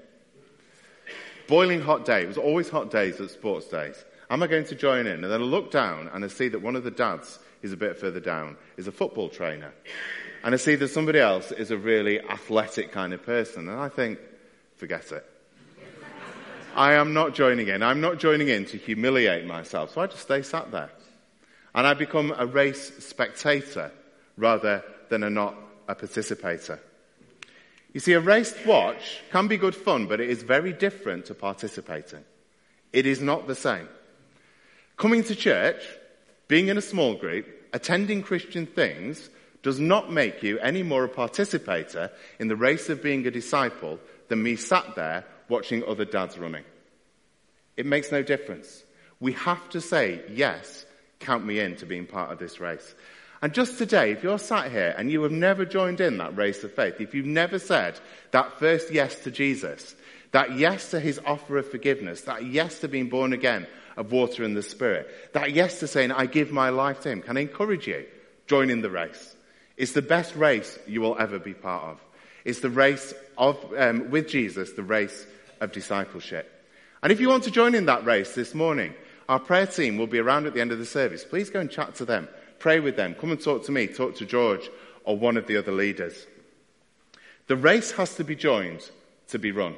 Boiling 1.48 1.82
hot 1.82 2.06
day. 2.06 2.24
It 2.24 2.28
was 2.28 2.38
always 2.38 2.70
hot 2.70 2.92
days 2.92 3.20
at 3.20 3.32
sports 3.32 3.68
days. 3.68 4.06
Am 4.30 4.44
I 4.44 4.48
going 4.48 4.66
to 4.66 4.76
join 4.76 5.08
in? 5.08 5.24
And 5.24 5.32
then 5.32 5.42
I 5.42 5.44
look 5.44 5.72
down 5.72 6.10
and 6.14 6.24
I 6.24 6.28
see 6.28 6.48
that 6.50 6.62
one 6.62 6.76
of 6.76 6.84
the 6.84 6.92
dads 6.92 7.40
is 7.62 7.74
a 7.74 7.78
bit 7.78 7.98
further 7.98 8.20
down, 8.20 8.56
is 8.78 8.88
a 8.88 8.92
football 8.92 9.28
trainer. 9.28 9.74
And 10.44 10.54
I 10.54 10.58
see 10.58 10.76
that 10.76 10.88
somebody 10.88 11.20
else 11.20 11.52
is 11.52 11.72
a 11.72 11.78
really 11.78 12.20
athletic 12.20 12.92
kind 12.92 13.14
of 13.14 13.24
person. 13.24 13.70
And 13.70 13.80
I 13.80 13.90
think, 13.90 14.20
forget 14.78 15.12
it. 15.12 15.26
I 16.76 16.94
am 16.94 17.14
not 17.14 17.36
joining 17.36 17.68
in. 17.68 17.84
I'm 17.84 18.02
not 18.02 18.18
joining 18.18 18.48
in 18.48 18.66
to 18.66 18.78
humiliate 18.78 19.46
myself. 19.46 19.94
So 19.94 20.02
I 20.02 20.08
just 20.08 20.24
stay 20.24 20.42
sat 20.42 20.72
there. 20.72 20.90
And 21.76 21.86
I 21.86 21.94
become 21.94 22.34
a 22.36 22.46
race 22.46 22.92
spectator 23.06 23.92
rather 24.38 24.84
than 25.10 25.24
a 25.24 25.30
not 25.30 25.56
a 25.88 25.96
participator. 25.96 26.80
You 27.94 28.00
see, 28.00 28.14
a 28.14 28.22
race 28.22 28.56
watch 28.66 29.22
can 29.32 29.48
be 29.48 29.58
good 29.58 29.76
fun, 29.76 30.08
but 30.08 30.22
it 30.22 30.30
is 30.30 30.44
very 30.44 30.72
different 30.72 31.26
to 31.26 31.36
participating. 31.36 32.24
It 32.94 33.06
is 33.06 33.22
not 33.22 33.48
the 33.48 33.56
same. 33.56 33.88
Coming 34.98 35.24
to 35.26 35.36
church, 35.36 35.84
being 36.48 36.70
in 36.70 36.78
a 36.78 36.82
small 36.82 37.16
group, 37.16 37.48
attending 37.74 38.24
Christian 38.24 38.66
things 38.66 39.30
does 39.64 39.80
not 39.80 40.12
make 40.12 40.44
you 40.44 40.60
any 40.60 40.84
more 40.84 41.04
a 41.04 41.10
participator 41.10 42.12
in 42.40 42.48
the 42.48 42.56
race 42.56 42.90
of 42.90 43.04
being 43.04 43.26
a 43.28 43.32
disciple 43.32 44.00
than 44.28 44.42
me 44.42 44.56
sat 44.56 44.96
there 44.96 45.26
watching 45.50 45.84
other 45.84 46.06
dads 46.06 46.38
running. 46.38 46.64
It 47.78 47.86
makes 47.86 48.12
no 48.12 48.24
difference. 48.24 48.84
We 49.20 49.34
have 49.34 49.70
to 49.70 49.82
say, 49.82 50.22
yes, 50.32 50.86
count 51.20 51.46
me 51.46 51.60
in 51.60 51.76
to 51.78 51.86
being 51.86 52.08
part 52.08 52.32
of 52.32 52.40
this 52.40 52.60
race. 52.60 52.96
And 53.42 53.54
just 53.54 53.78
today, 53.78 54.12
if 54.12 54.24
you're 54.24 54.40
sat 54.40 54.72
here 54.72 54.94
and 54.98 55.12
you 55.12 55.24
have 55.24 55.32
never 55.32 55.66
joined 55.66 56.00
in 56.00 56.18
that 56.18 56.38
race 56.38 56.64
of 56.64 56.74
faith, 56.74 57.00
if 57.00 57.14
you've 57.14 57.26
never 57.26 57.58
said 57.60 58.00
that 58.32 58.60
first 58.60 58.92
yes 58.92 59.16
to 59.24 59.32
Jesus, 59.32 59.96
that 60.32 60.58
yes 60.58 60.92
to 60.92 61.00
his 61.00 61.20
offer 61.26 61.58
of 61.58 61.70
forgiveness, 61.70 62.22
that 62.22 62.46
yes 62.46 62.80
to 62.80 62.88
being 62.88 63.10
born 63.10 63.34
again 63.34 63.68
of 63.98 64.12
water 64.12 64.44
and 64.44 64.56
the 64.56 64.64
Spirit, 64.64 65.34
that 65.34 65.52
yes 65.52 65.80
to 65.80 65.88
saying, 65.88 66.12
I 66.12 66.26
give 66.26 66.52
my 66.52 66.70
life 66.70 67.02
to 67.02 67.10
him, 67.10 67.22
can 67.22 67.38
I 67.38 67.42
encourage 67.42 67.88
you? 67.88 68.06
Join 68.48 68.70
in 68.70 68.82
the 68.82 68.90
race. 68.90 69.31
It's 69.82 69.94
the 69.94 70.04
best 70.04 70.36
race 70.36 70.78
you 70.86 71.02
will 71.02 71.18
ever 71.18 71.40
be 71.40 71.56
part 71.56 71.86
of. 71.86 72.00
It's 72.46 72.60
the 72.60 72.70
race 72.70 73.16
of, 73.36 73.58
um, 73.76 74.12
with 74.12 74.28
Jesus, 74.28 74.74
the 74.74 74.84
race 74.84 75.26
of 75.60 75.72
discipleship. 75.72 76.68
And 77.02 77.12
if 77.12 77.20
you 77.20 77.28
want 77.28 77.46
to 77.46 77.52
join 77.52 77.74
in 77.74 77.88
that 77.88 78.06
race 78.06 78.36
this 78.36 78.54
morning, 78.54 78.94
our 79.28 79.40
prayer 79.40 79.66
team 79.66 79.98
will 79.98 80.06
be 80.06 80.20
around 80.20 80.46
at 80.46 80.54
the 80.54 80.62
end 80.62 80.72
of 80.72 80.78
the 80.78 80.86
service. 80.86 81.26
Please 81.26 81.50
go 81.50 81.60
and 81.60 81.72
chat 81.72 81.96
to 81.96 82.06
them. 82.06 82.28
Pray 82.60 82.80
with 82.80 82.96
them. 82.96 83.16
Come 83.16 83.32
and 83.32 83.42
talk 83.42 83.66
to 83.66 83.72
me. 83.72 83.88
Talk 83.88 84.16
to 84.18 84.26
George 84.28 84.70
or 85.04 85.18
one 85.18 85.36
of 85.36 85.48
the 85.48 85.58
other 85.58 85.72
leaders. 85.72 86.28
The 87.48 87.56
race 87.56 87.90
has 87.94 88.14
to 88.18 88.24
be 88.24 88.36
joined 88.36 88.88
to 89.30 89.40
be 89.40 89.52
run. 89.52 89.74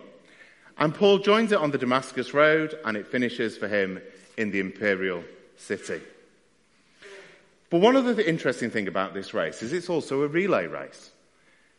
And 0.77 0.93
Paul 0.93 1.19
joins 1.19 1.53
it 1.53 1.59
on 1.59 1.71
the 1.71 1.77
Damascus 1.77 2.33
Road 2.33 2.77
and 2.83 2.97
it 2.97 3.07
finishes 3.07 3.57
for 3.57 3.69
him 3.69 4.01
in 4.35 4.51
the 4.51 4.59
imperial 4.59 5.23
city. 5.55 6.01
But 7.73 7.81
one 7.81 7.95
other 7.95 8.21
interesting 8.21 8.69
thing 8.69 8.87
about 8.87 9.15
this 9.15 9.33
race 9.33 9.63
is 9.63 9.73
it's 9.73 9.89
also 9.89 10.21
a 10.21 10.27
relay 10.27 10.67
race. 10.67 11.09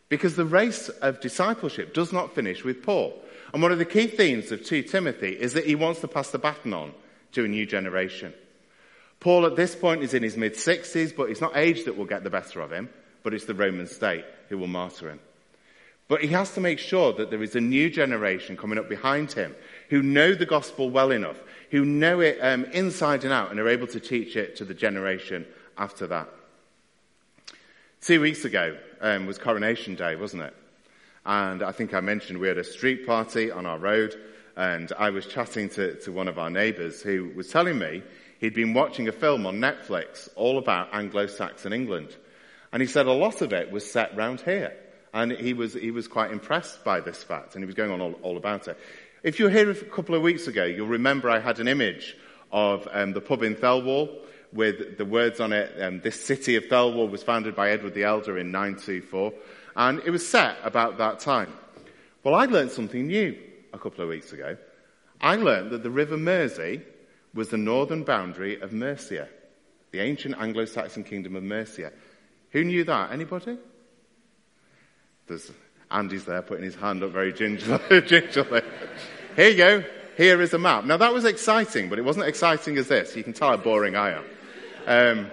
Because 0.08 0.34
the 0.34 0.44
race 0.44 0.88
of 0.88 1.20
discipleship 1.20 1.94
does 1.94 2.12
not 2.12 2.34
finish 2.34 2.64
with 2.64 2.82
Paul. 2.82 3.16
And 3.52 3.62
one 3.62 3.70
of 3.70 3.78
the 3.78 3.84
key 3.84 4.08
themes 4.08 4.50
of 4.50 4.64
2 4.64 4.82
Timothy 4.82 5.28
is 5.28 5.52
that 5.52 5.66
he 5.66 5.76
wants 5.76 6.00
to 6.00 6.08
pass 6.08 6.32
the 6.32 6.38
baton 6.40 6.74
on 6.74 6.92
to 7.30 7.44
a 7.44 7.48
new 7.48 7.64
generation. 7.64 8.34
Paul 9.20 9.46
at 9.46 9.54
this 9.54 9.76
point 9.76 10.02
is 10.02 10.14
in 10.14 10.24
his 10.24 10.36
mid 10.36 10.54
60s, 10.54 11.14
but 11.14 11.30
it's 11.30 11.40
not 11.40 11.56
age 11.56 11.84
that 11.84 11.96
will 11.96 12.06
get 12.06 12.24
the 12.24 12.28
better 12.28 12.60
of 12.60 12.72
him, 12.72 12.90
but 13.22 13.32
it's 13.32 13.44
the 13.44 13.54
Roman 13.54 13.86
state 13.86 14.24
who 14.48 14.58
will 14.58 14.66
martyr 14.66 15.10
him. 15.10 15.20
But 16.08 16.22
he 16.22 16.28
has 16.28 16.52
to 16.54 16.60
make 16.60 16.80
sure 16.80 17.12
that 17.12 17.30
there 17.30 17.42
is 17.44 17.54
a 17.54 17.60
new 17.60 17.88
generation 17.88 18.56
coming 18.56 18.80
up 18.80 18.88
behind 18.88 19.30
him 19.30 19.54
who 19.90 20.02
know 20.02 20.34
the 20.34 20.44
gospel 20.44 20.90
well 20.90 21.12
enough, 21.12 21.40
who 21.70 21.84
know 21.84 22.18
it 22.18 22.40
um, 22.42 22.64
inside 22.72 23.22
and 23.22 23.32
out, 23.32 23.52
and 23.52 23.60
are 23.60 23.68
able 23.68 23.86
to 23.86 24.00
teach 24.00 24.34
it 24.34 24.56
to 24.56 24.64
the 24.64 24.74
generation 24.74 25.46
after 25.78 26.06
that. 26.08 26.28
Two 28.00 28.20
weeks 28.20 28.44
ago 28.44 28.76
um, 29.00 29.26
was 29.26 29.38
Coronation 29.38 29.94
Day, 29.94 30.16
wasn't 30.16 30.42
it? 30.42 30.54
And 31.26 31.62
I 31.62 31.72
think 31.72 31.94
I 31.94 32.00
mentioned 32.00 32.38
we 32.38 32.48
had 32.48 32.58
a 32.58 32.64
street 32.64 33.06
party 33.06 33.50
on 33.50 33.64
our 33.64 33.78
road, 33.78 34.14
and 34.56 34.92
I 34.98 35.10
was 35.10 35.26
chatting 35.26 35.70
to, 35.70 35.94
to 36.00 36.12
one 36.12 36.28
of 36.28 36.38
our 36.38 36.50
neighbours 36.50 37.00
who 37.00 37.32
was 37.34 37.48
telling 37.48 37.78
me 37.78 38.02
he'd 38.40 38.54
been 38.54 38.74
watching 38.74 39.08
a 39.08 39.12
film 39.12 39.46
on 39.46 39.56
Netflix 39.56 40.28
all 40.36 40.58
about 40.58 40.92
Anglo-Saxon 40.92 41.72
England. 41.72 42.14
And 42.72 42.82
he 42.82 42.86
said 42.86 43.06
a 43.06 43.12
lot 43.12 43.40
of 43.40 43.52
it 43.52 43.70
was 43.70 43.90
set 43.90 44.14
round 44.16 44.40
here. 44.42 44.76
And 45.14 45.32
he 45.32 45.54
was, 45.54 45.74
he 45.74 45.92
was 45.92 46.08
quite 46.08 46.32
impressed 46.32 46.84
by 46.84 47.00
this 47.00 47.22
fact, 47.22 47.54
and 47.54 47.62
he 47.62 47.66
was 47.66 47.74
going 47.74 47.90
on 47.90 48.00
all, 48.00 48.14
all 48.22 48.36
about 48.36 48.68
it. 48.68 48.78
If 49.22 49.38
you 49.38 49.46
were 49.46 49.50
here 49.50 49.70
a 49.70 49.74
couple 49.74 50.14
of 50.14 50.22
weeks 50.22 50.48
ago, 50.48 50.64
you'll 50.64 50.88
remember 50.88 51.30
I 51.30 51.38
had 51.38 51.60
an 51.60 51.68
image 51.68 52.16
of 52.52 52.86
um, 52.92 53.12
the 53.12 53.20
pub 53.22 53.42
in 53.42 53.54
Thelwall 53.54 54.10
with 54.54 54.98
the 54.98 55.04
words 55.04 55.40
on 55.40 55.52
it, 55.52 55.74
um, 55.82 56.00
this 56.00 56.24
city 56.24 56.56
of 56.56 56.64
Thelwall 56.64 57.10
was 57.10 57.22
founded 57.22 57.56
by 57.56 57.70
Edward 57.70 57.94
the 57.94 58.04
Elder 58.04 58.38
in 58.38 58.52
924, 58.52 59.32
and 59.76 60.00
it 60.06 60.10
was 60.10 60.26
set 60.26 60.56
about 60.62 60.98
that 60.98 61.18
time. 61.18 61.52
Well, 62.22 62.34
I 62.34 62.46
learned 62.46 62.70
something 62.70 63.06
new 63.06 63.36
a 63.72 63.78
couple 63.78 64.02
of 64.02 64.08
weeks 64.08 64.32
ago. 64.32 64.56
I 65.20 65.36
learned 65.36 65.70
that 65.70 65.82
the 65.82 65.90
River 65.90 66.16
Mersey 66.16 66.82
was 67.34 67.48
the 67.48 67.56
northern 67.56 68.04
boundary 68.04 68.60
of 68.60 68.72
Mercia, 68.72 69.28
the 69.90 70.00
ancient 70.00 70.36
Anglo-Saxon 70.38 71.02
kingdom 71.02 71.34
of 71.34 71.42
Mercia. 71.42 71.92
Who 72.50 72.62
knew 72.62 72.84
that? 72.84 73.10
Anybody? 73.10 73.58
There's 75.26 75.50
Andy's 75.90 76.24
there 76.24 76.42
putting 76.42 76.64
his 76.64 76.76
hand 76.76 77.02
up 77.02 77.10
very 77.10 77.32
gingerly. 77.32 78.00
gingerly. 78.06 78.62
Here 79.36 79.48
you 79.48 79.56
go. 79.56 79.84
Here 80.16 80.40
is 80.40 80.54
a 80.54 80.58
map. 80.58 80.84
Now 80.84 80.96
that 80.96 81.12
was 81.12 81.24
exciting, 81.24 81.88
but 81.88 81.98
it 81.98 82.04
wasn't 82.04 82.26
exciting 82.26 82.78
as 82.78 82.88
this. 82.88 83.16
You 83.16 83.24
can 83.24 83.32
tell 83.32 83.48
how 83.48 83.56
boring 83.56 83.96
I 83.96 84.12
am. 84.12 84.24
Um, 84.86 85.30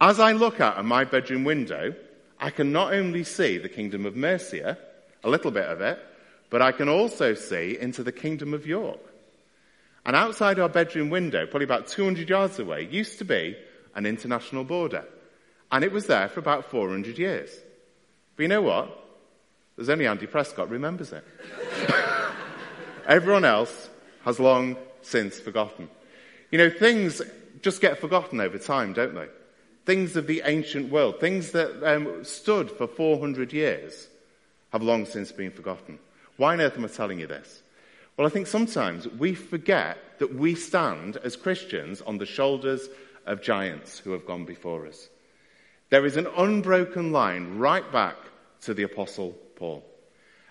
as 0.00 0.20
I 0.20 0.32
look 0.32 0.60
out 0.60 0.76
of 0.76 0.84
my 0.84 1.04
bedroom 1.04 1.44
window, 1.44 1.94
I 2.38 2.50
can 2.50 2.70
not 2.70 2.92
only 2.92 3.24
see 3.24 3.58
the 3.58 3.68
kingdom 3.68 4.06
of 4.06 4.14
Mercia, 4.14 4.78
a 5.24 5.28
little 5.28 5.50
bit 5.50 5.66
of 5.66 5.80
it, 5.80 5.98
but 6.50 6.62
I 6.62 6.72
can 6.72 6.88
also 6.88 7.34
see 7.34 7.76
into 7.78 8.02
the 8.02 8.12
kingdom 8.12 8.54
of 8.54 8.66
York. 8.66 9.00
And 10.06 10.14
outside 10.14 10.58
our 10.58 10.68
bedroom 10.68 11.10
window, 11.10 11.46
probably 11.46 11.64
about 11.64 11.88
200 11.88 12.28
yards 12.28 12.58
away, 12.58 12.88
used 12.90 13.18
to 13.18 13.24
be 13.24 13.56
an 13.94 14.06
international 14.06 14.64
border. 14.64 15.04
And 15.70 15.84
it 15.84 15.92
was 15.92 16.06
there 16.06 16.28
for 16.28 16.40
about 16.40 16.70
400 16.70 17.18
years. 17.18 17.50
But 18.36 18.42
you 18.44 18.48
know 18.48 18.62
what? 18.62 19.04
There's 19.76 19.88
only 19.88 20.06
Andy 20.06 20.26
Prescott 20.26 20.70
remembers 20.70 21.12
it. 21.12 21.24
Everyone 23.06 23.44
else 23.44 23.90
has 24.24 24.40
long 24.40 24.76
since 25.02 25.38
forgotten. 25.38 25.90
You 26.50 26.58
know, 26.58 26.70
things 26.70 27.20
just 27.62 27.80
get 27.80 27.98
forgotten 27.98 28.40
over 28.40 28.58
time, 28.58 28.92
don't 28.92 29.14
they? 29.14 29.28
Things 29.84 30.16
of 30.16 30.26
the 30.26 30.42
ancient 30.44 30.90
world, 30.90 31.20
things 31.20 31.52
that 31.52 31.82
um, 31.82 32.24
stood 32.24 32.70
for 32.70 32.86
400 32.86 33.52
years, 33.52 34.08
have 34.72 34.82
long 34.82 35.06
since 35.06 35.32
been 35.32 35.50
forgotten. 35.50 35.98
Why 36.36 36.52
on 36.52 36.60
earth 36.60 36.76
am 36.76 36.84
I 36.84 36.88
telling 36.88 37.20
you 37.20 37.26
this? 37.26 37.62
Well, 38.16 38.26
I 38.26 38.30
think 38.30 38.46
sometimes 38.46 39.08
we 39.08 39.34
forget 39.34 39.98
that 40.18 40.34
we 40.34 40.54
stand 40.54 41.16
as 41.18 41.36
Christians 41.36 42.02
on 42.02 42.18
the 42.18 42.26
shoulders 42.26 42.88
of 43.26 43.42
giants 43.42 43.98
who 43.98 44.12
have 44.12 44.26
gone 44.26 44.44
before 44.44 44.86
us. 44.86 45.08
There 45.90 46.04
is 46.04 46.16
an 46.16 46.26
unbroken 46.36 47.12
line 47.12 47.58
right 47.58 47.90
back 47.90 48.16
to 48.62 48.74
the 48.74 48.82
Apostle 48.82 49.32
Paul 49.56 49.84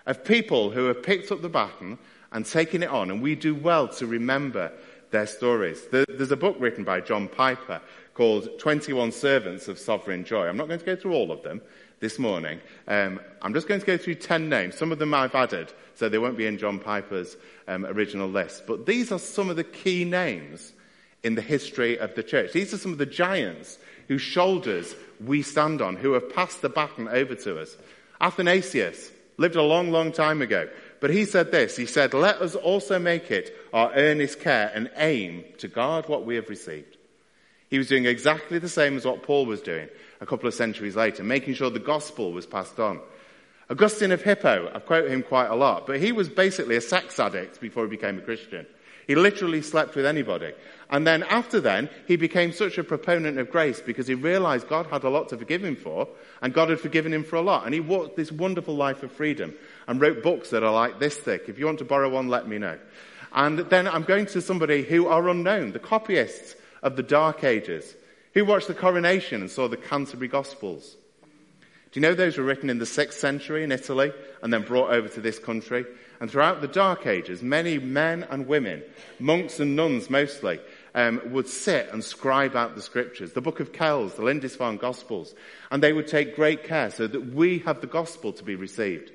of 0.08 0.24
people 0.24 0.70
who 0.70 0.86
have 0.86 1.02
picked 1.02 1.30
up 1.30 1.42
the 1.42 1.48
baton 1.48 1.98
and 2.32 2.44
taken 2.44 2.82
it 2.82 2.88
on, 2.88 3.10
and 3.10 3.22
we 3.22 3.34
do 3.34 3.54
well 3.54 3.86
to 3.88 4.06
remember 4.06 4.72
their 5.10 5.26
stories. 5.26 5.86
There's 5.90 6.30
a 6.30 6.36
book 6.36 6.56
written 6.58 6.84
by 6.84 7.00
John 7.00 7.28
Piper 7.28 7.80
called 8.14 8.58
21 8.58 9.12
Servants 9.12 9.68
of 9.68 9.78
Sovereign 9.78 10.24
Joy. 10.24 10.46
I'm 10.46 10.56
not 10.56 10.68
going 10.68 10.80
to 10.80 10.86
go 10.86 10.96
through 10.96 11.14
all 11.14 11.30
of 11.30 11.42
them 11.42 11.62
this 12.00 12.18
morning. 12.18 12.60
Um, 12.86 13.20
I'm 13.42 13.54
just 13.54 13.68
going 13.68 13.80
to 13.80 13.86
go 13.86 13.96
through 13.96 14.16
10 14.16 14.48
names. 14.48 14.76
Some 14.76 14.92
of 14.92 14.98
them 14.98 15.14
I've 15.14 15.34
added, 15.34 15.72
so 15.94 16.08
they 16.08 16.18
won't 16.18 16.36
be 16.36 16.46
in 16.46 16.58
John 16.58 16.78
Piper's 16.78 17.36
um, 17.66 17.86
original 17.86 18.28
list. 18.28 18.64
But 18.66 18.86
these 18.86 19.12
are 19.12 19.18
some 19.18 19.50
of 19.50 19.56
the 19.56 19.64
key 19.64 20.04
names 20.04 20.72
in 21.22 21.34
the 21.34 21.42
history 21.42 21.98
of 21.98 22.14
the 22.14 22.22
church. 22.22 22.52
These 22.52 22.74
are 22.74 22.78
some 22.78 22.92
of 22.92 22.98
the 22.98 23.06
giants 23.06 23.78
whose 24.08 24.22
shoulders 24.22 24.94
we 25.24 25.42
stand 25.42 25.82
on, 25.82 25.96
who 25.96 26.12
have 26.12 26.34
passed 26.34 26.62
the 26.62 26.68
baton 26.68 27.08
over 27.08 27.34
to 27.34 27.60
us. 27.60 27.76
Athanasius 28.20 29.10
lived 29.36 29.56
a 29.56 29.62
long, 29.62 29.90
long 29.90 30.12
time 30.12 30.42
ago. 30.42 30.68
But 31.00 31.10
he 31.10 31.24
said 31.24 31.52
this, 31.52 31.76
he 31.76 31.86
said, 31.86 32.12
let 32.12 32.42
us 32.42 32.54
also 32.54 32.98
make 32.98 33.30
it 33.30 33.54
our 33.72 33.92
earnest 33.94 34.40
care 34.40 34.70
and 34.74 34.90
aim 34.96 35.44
to 35.58 35.68
guard 35.68 36.08
what 36.08 36.24
we 36.24 36.34
have 36.34 36.48
received. 36.48 36.96
He 37.70 37.78
was 37.78 37.88
doing 37.88 38.06
exactly 38.06 38.58
the 38.58 38.68
same 38.68 38.96
as 38.96 39.04
what 39.04 39.22
Paul 39.22 39.46
was 39.46 39.60
doing 39.60 39.88
a 40.20 40.26
couple 40.26 40.48
of 40.48 40.54
centuries 40.54 40.96
later, 40.96 41.22
making 41.22 41.54
sure 41.54 41.70
the 41.70 41.78
gospel 41.78 42.32
was 42.32 42.46
passed 42.46 42.80
on. 42.80 43.00
Augustine 43.70 44.12
of 44.12 44.22
Hippo, 44.22 44.70
I 44.74 44.78
quote 44.80 45.10
him 45.10 45.22
quite 45.22 45.48
a 45.48 45.54
lot, 45.54 45.86
but 45.86 46.00
he 46.00 46.10
was 46.10 46.28
basically 46.28 46.76
a 46.76 46.80
sex 46.80 47.20
addict 47.20 47.60
before 47.60 47.84
he 47.84 47.90
became 47.90 48.18
a 48.18 48.22
Christian. 48.22 48.66
He 49.08 49.14
literally 49.14 49.62
slept 49.62 49.96
with 49.96 50.04
anybody. 50.04 50.52
And 50.90 51.06
then 51.06 51.22
after 51.22 51.60
then, 51.60 51.88
he 52.06 52.16
became 52.16 52.52
such 52.52 52.76
a 52.76 52.84
proponent 52.84 53.38
of 53.38 53.50
grace 53.50 53.80
because 53.80 54.06
he 54.06 54.14
realized 54.14 54.68
God 54.68 54.86
had 54.86 55.02
a 55.02 55.08
lot 55.08 55.30
to 55.30 55.38
forgive 55.38 55.64
him 55.64 55.76
for, 55.76 56.06
and 56.42 56.52
God 56.52 56.68
had 56.68 56.78
forgiven 56.78 57.14
him 57.14 57.24
for 57.24 57.36
a 57.36 57.40
lot. 57.40 57.64
And 57.64 57.72
he 57.72 57.80
walked 57.80 58.16
this 58.16 58.30
wonderful 58.30 58.76
life 58.76 59.02
of 59.02 59.10
freedom 59.10 59.54
and 59.86 59.98
wrote 59.98 60.22
books 60.22 60.50
that 60.50 60.62
are 60.62 60.72
like 60.72 61.00
this 61.00 61.16
thick. 61.16 61.44
If 61.48 61.58
you 61.58 61.64
want 61.64 61.78
to 61.78 61.86
borrow 61.86 62.10
one, 62.10 62.28
let 62.28 62.46
me 62.46 62.58
know. 62.58 62.78
And 63.32 63.58
then 63.58 63.88
I'm 63.88 64.02
going 64.02 64.26
to 64.26 64.42
somebody 64.42 64.82
who 64.82 65.08
are 65.08 65.26
unknown, 65.26 65.72
the 65.72 65.78
copyists 65.78 66.54
of 66.82 66.96
the 66.96 67.02
Dark 67.02 67.44
Ages, 67.44 67.96
who 68.34 68.44
watched 68.44 68.68
the 68.68 68.74
coronation 68.74 69.40
and 69.40 69.50
saw 69.50 69.68
the 69.68 69.78
Canterbury 69.78 70.28
Gospels. 70.28 70.96
Do 71.92 72.00
you 72.00 72.02
know 72.02 72.14
those 72.14 72.36
were 72.36 72.44
written 72.44 72.68
in 72.68 72.78
the 72.78 72.84
6th 72.84 73.14
century 73.14 73.64
in 73.64 73.72
Italy 73.72 74.12
and 74.42 74.52
then 74.52 74.62
brought 74.62 74.90
over 74.90 75.08
to 75.08 75.20
this 75.22 75.38
country? 75.38 75.86
And 76.20 76.30
throughout 76.30 76.60
the 76.60 76.68
Dark 76.68 77.06
Ages, 77.06 77.42
many 77.42 77.78
men 77.78 78.26
and 78.30 78.46
women, 78.46 78.82
monks 79.20 79.60
and 79.60 79.76
nuns 79.76 80.10
mostly, 80.10 80.58
um, 80.94 81.20
would 81.26 81.48
sit 81.48 81.90
and 81.92 82.02
scribe 82.02 82.56
out 82.56 82.74
the 82.74 82.82
scriptures, 82.82 83.32
the 83.32 83.40
book 83.40 83.60
of 83.60 83.72
Kells, 83.72 84.14
the 84.14 84.22
Lindisfarne 84.22 84.78
Gospels, 84.78 85.34
and 85.70 85.82
they 85.82 85.92
would 85.92 86.08
take 86.08 86.34
great 86.34 86.64
care 86.64 86.90
so 86.90 87.06
that 87.06 87.34
we 87.34 87.60
have 87.60 87.80
the 87.80 87.86
gospel 87.86 88.32
to 88.32 88.42
be 88.42 88.56
received. 88.56 89.12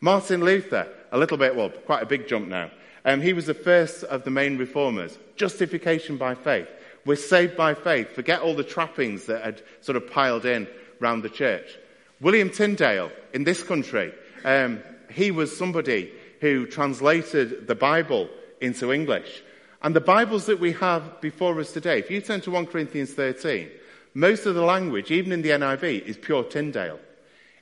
Martin 0.00 0.44
Luther, 0.44 0.86
a 1.12 1.18
little 1.18 1.38
bit, 1.38 1.56
well, 1.56 1.70
quite 1.70 2.02
a 2.02 2.06
big 2.06 2.28
jump 2.28 2.48
now. 2.48 2.70
Um, 3.06 3.22
he 3.22 3.32
was 3.32 3.46
the 3.46 3.54
first 3.54 4.04
of 4.04 4.24
the 4.24 4.30
main 4.30 4.58
reformers. 4.58 5.18
Justification 5.36 6.18
by 6.18 6.34
faith. 6.34 6.68
We're 7.06 7.16
saved 7.16 7.56
by 7.56 7.74
faith. 7.74 8.10
Forget 8.14 8.40
all 8.40 8.54
the 8.54 8.64
trappings 8.64 9.26
that 9.26 9.44
had 9.44 9.62
sort 9.80 9.96
of 9.96 10.10
piled 10.10 10.44
in 10.44 10.66
round 11.00 11.22
the 11.22 11.30
church. 11.30 11.78
William 12.20 12.50
Tyndale 12.50 13.10
in 13.32 13.44
this 13.44 13.62
country, 13.62 14.12
um, 14.44 14.82
he 15.10 15.30
was 15.30 15.56
somebody 15.56 16.12
who 16.44 16.66
translated 16.66 17.66
the 17.66 17.74
Bible 17.74 18.28
into 18.60 18.92
English. 18.92 19.42
And 19.80 19.96
the 19.96 20.00
Bibles 20.02 20.44
that 20.44 20.60
we 20.60 20.72
have 20.72 21.18
before 21.22 21.58
us 21.58 21.72
today, 21.72 22.00
if 22.00 22.10
you 22.10 22.20
turn 22.20 22.42
to 22.42 22.50
1 22.50 22.66
Corinthians 22.66 23.14
13, 23.14 23.70
most 24.12 24.44
of 24.44 24.54
the 24.54 24.60
language, 24.62 25.10
even 25.10 25.32
in 25.32 25.40
the 25.40 25.48
NIV, 25.48 26.02
is 26.02 26.18
pure 26.18 26.44
Tyndale. 26.44 27.00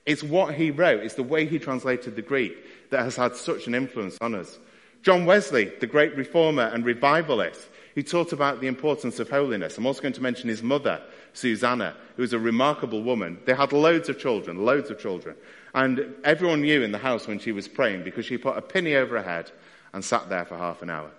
It's 0.04 0.24
what 0.24 0.56
he 0.56 0.72
wrote, 0.72 1.04
it's 1.04 1.14
the 1.14 1.22
way 1.22 1.46
he 1.46 1.60
translated 1.60 2.16
the 2.16 2.22
Greek 2.22 2.90
that 2.90 3.04
has 3.04 3.14
had 3.14 3.36
such 3.36 3.68
an 3.68 3.76
influence 3.76 4.18
on 4.20 4.34
us. 4.34 4.58
John 5.02 5.26
Wesley, 5.26 5.66
the 5.78 5.86
great 5.86 6.16
reformer 6.16 6.64
and 6.64 6.84
revivalist, 6.84 7.64
he 7.94 8.02
taught 8.02 8.32
about 8.32 8.60
the 8.60 8.66
importance 8.66 9.20
of 9.20 9.30
holiness. 9.30 9.78
I'm 9.78 9.86
also 9.86 10.02
going 10.02 10.14
to 10.14 10.22
mention 10.22 10.48
his 10.48 10.64
mother, 10.64 11.00
Susanna, 11.32 11.94
who 12.16 12.22
was 12.22 12.32
a 12.32 12.38
remarkable 12.38 13.02
woman. 13.02 13.38
They 13.44 13.54
had 13.54 13.72
loads 13.72 14.08
of 14.08 14.18
children, 14.18 14.64
loads 14.64 14.90
of 14.90 14.98
children. 14.98 15.36
And 15.74 16.14
everyone 16.24 16.60
knew 16.60 16.82
in 16.82 16.92
the 16.92 16.98
house 16.98 17.26
when 17.26 17.38
she 17.38 17.52
was 17.52 17.68
praying 17.68 18.04
because 18.04 18.26
she 18.26 18.36
put 18.38 18.58
a 18.58 18.62
penny 18.62 18.94
over 18.94 19.16
her 19.16 19.28
head 19.28 19.50
and 19.92 20.04
sat 20.04 20.28
there 20.28 20.44
for 20.44 20.56
half 20.56 20.82
an 20.82 20.90
hour. 20.90 21.10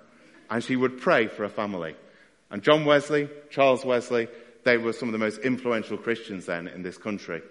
And 0.49 0.63
she 0.63 0.75
would 0.75 1.01
pray 1.01 1.27
for 1.27 1.43
a 1.43 1.49
family. 1.49 1.95
And 2.51 2.61
John 2.61 2.85
Wesley, 2.85 3.29
Charles 3.49 3.83
Wesley, 3.83 4.27
they 4.63 4.77
were 4.77 4.93
some 4.93 5.09
of 5.09 5.13
the 5.13 5.17
most 5.17 5.39
influential 5.39 5.97
Christians 5.97 6.45
then 6.45 6.67
in 6.67 6.83
this 6.83 6.97
country. 6.97 7.41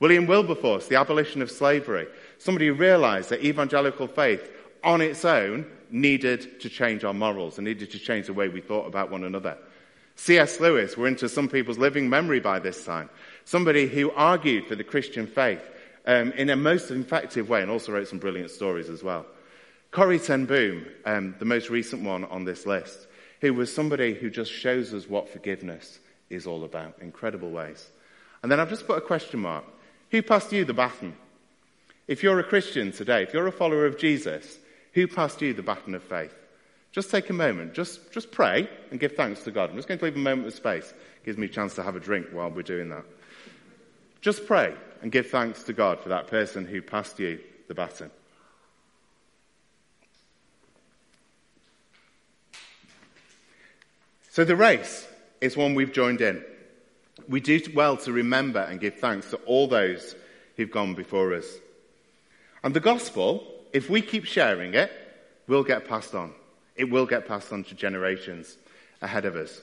William 0.00 0.26
Wilberforce, 0.26 0.86
the 0.88 0.96
abolition 0.96 1.42
of 1.42 1.50
slavery, 1.50 2.06
somebody 2.38 2.66
who 2.66 2.74
realized 2.74 3.30
that 3.30 3.44
evangelical 3.44 4.06
faith 4.06 4.50
on 4.82 5.00
its 5.00 5.24
own 5.24 5.66
needed 5.90 6.60
to 6.60 6.68
change 6.68 7.04
our 7.04 7.12
morals 7.12 7.58
and 7.58 7.66
needed 7.66 7.90
to 7.90 7.98
change 7.98 8.26
the 8.26 8.32
way 8.32 8.48
we 8.48 8.60
thought 8.60 8.86
about 8.86 9.10
one 9.10 9.24
another. 9.24 9.58
C.S. 10.20 10.60
Lewis, 10.60 10.98
we're 10.98 11.06
into 11.06 11.30
some 11.30 11.48
people's 11.48 11.78
living 11.78 12.10
memory 12.10 12.40
by 12.40 12.58
this 12.58 12.84
time. 12.84 13.08
Somebody 13.46 13.86
who 13.86 14.10
argued 14.10 14.66
for 14.66 14.74
the 14.74 14.84
Christian 14.84 15.26
faith 15.26 15.62
um, 16.04 16.32
in 16.32 16.50
a 16.50 16.56
most 16.56 16.90
effective 16.90 17.48
way 17.48 17.62
and 17.62 17.70
also 17.70 17.92
wrote 17.92 18.06
some 18.06 18.18
brilliant 18.18 18.50
stories 18.50 18.90
as 18.90 19.02
well. 19.02 19.24
Corrie 19.92 20.18
ten 20.18 20.44
Boom, 20.44 20.84
um, 21.06 21.34
the 21.38 21.46
most 21.46 21.70
recent 21.70 22.02
one 22.02 22.26
on 22.26 22.44
this 22.44 22.66
list, 22.66 23.06
who 23.40 23.54
was 23.54 23.74
somebody 23.74 24.12
who 24.12 24.28
just 24.28 24.52
shows 24.52 24.92
us 24.92 25.08
what 25.08 25.30
forgiveness 25.30 25.98
is 26.28 26.46
all 26.46 26.64
about, 26.64 26.96
incredible 27.00 27.50
ways. 27.50 27.88
And 28.42 28.52
then 28.52 28.60
I've 28.60 28.68
just 28.68 28.86
put 28.86 28.98
a 28.98 29.00
question 29.00 29.40
mark. 29.40 29.64
Who 30.10 30.20
passed 30.20 30.52
you 30.52 30.66
the 30.66 30.74
baton? 30.74 31.16
If 32.06 32.22
you're 32.22 32.40
a 32.40 32.44
Christian 32.44 32.92
today, 32.92 33.22
if 33.22 33.32
you're 33.32 33.46
a 33.46 33.52
follower 33.52 33.86
of 33.86 33.96
Jesus, 33.96 34.58
who 34.92 35.08
passed 35.08 35.40
you 35.40 35.54
the 35.54 35.62
baton 35.62 35.94
of 35.94 36.02
faith? 36.02 36.34
Just 36.92 37.10
take 37.10 37.30
a 37.30 37.32
moment. 37.32 37.74
Just, 37.74 38.12
just 38.12 38.30
pray 38.30 38.68
and 38.90 38.98
give 38.98 39.12
thanks 39.12 39.44
to 39.44 39.50
God. 39.50 39.70
I'm 39.70 39.76
just 39.76 39.86
going 39.86 39.98
to 39.98 40.04
leave 40.04 40.16
a 40.16 40.18
moment 40.18 40.48
of 40.48 40.54
space. 40.54 40.92
Gives 41.24 41.38
me 41.38 41.46
a 41.46 41.50
chance 41.50 41.74
to 41.76 41.82
have 41.82 41.96
a 41.96 42.00
drink 42.00 42.28
while 42.32 42.50
we're 42.50 42.62
doing 42.62 42.88
that. 42.90 43.04
Just 44.20 44.46
pray 44.46 44.74
and 45.02 45.12
give 45.12 45.28
thanks 45.28 45.62
to 45.64 45.72
God 45.72 46.00
for 46.00 46.08
that 46.10 46.26
person 46.26 46.66
who 46.66 46.82
passed 46.82 47.18
you 47.18 47.38
the 47.68 47.74
baton. 47.74 48.10
So 54.30 54.44
the 54.44 54.56
race 54.56 55.06
is 55.40 55.56
one 55.56 55.74
we've 55.74 55.92
joined 55.92 56.20
in. 56.20 56.44
We 57.28 57.40
do 57.40 57.60
well 57.74 57.96
to 57.98 58.12
remember 58.12 58.60
and 58.60 58.80
give 58.80 58.96
thanks 58.96 59.30
to 59.30 59.36
all 59.38 59.68
those 59.68 60.14
who've 60.56 60.70
gone 60.70 60.94
before 60.94 61.34
us. 61.34 61.46
And 62.62 62.74
the 62.74 62.80
gospel 62.80 63.46
if 63.72 63.88
we 63.88 64.02
keep 64.02 64.24
sharing 64.24 64.74
it, 64.74 64.92
will 65.46 65.62
get 65.62 65.88
passed 65.88 66.14
on. 66.14 66.32
It 66.76 66.90
will 66.90 67.06
get 67.06 67.28
passed 67.28 67.52
on 67.52 67.64
to 67.64 67.74
generations 67.74 68.56
ahead 69.02 69.24
of 69.24 69.36
us. 69.36 69.60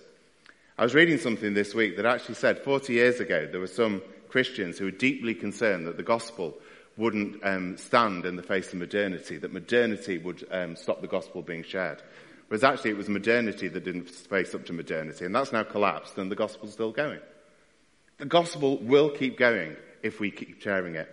I 0.78 0.84
was 0.84 0.94
reading 0.94 1.18
something 1.18 1.54
this 1.54 1.74
week 1.74 1.98
that 1.98 2.06
actually 2.06 2.36
said 2.36 2.60
40 2.60 2.94
years 2.94 3.20
ago 3.20 3.48
there 3.50 3.60
were 3.60 3.68
some 3.68 4.02
Christians 4.30 4.78
who 4.78 4.86
were 4.86 4.92
deeply 4.92 5.34
concerned 5.34 5.88
that 5.88 5.98
the 5.98 6.04
gospel 6.04 6.56
wouldn't 6.98 7.44
um, 7.44 7.78
stand 7.78 8.26
in 8.26 8.36
the 8.36 8.44
face 8.44 8.74
of 8.74 8.80
modernity, 8.80 9.38
that 9.38 9.54
modernity 9.54 10.18
would 10.18 10.46
um, 10.52 10.76
stop 10.76 11.02
the 11.02 11.08
gospel 11.08 11.42
being 11.42 11.64
shared. 11.64 12.02
Whereas 12.48 12.64
actually 12.64 12.92
it 12.92 12.98
was 12.98 13.10
modernity 13.10 13.68
that 13.68 13.84
didn't 13.84 14.10
face 14.10 14.56
up 14.56 14.66
to 14.66 14.74
modernity, 14.74 15.26
and 15.26 15.36
that's 15.36 15.52
now 15.52 15.64
collapsed, 15.64 16.18
and 16.18 16.32
the 16.32 16.36
gospel's 16.36 16.74
still 16.74 16.92
going. 16.92 17.20
The 18.18 18.26
gospel 18.26 18.78
will 18.78 19.10
keep 19.10 19.38
going 19.38 19.76
if 20.02 20.20
we 20.20 20.32
keep 20.32 20.62
sharing 20.62 20.96
it. 20.96 21.10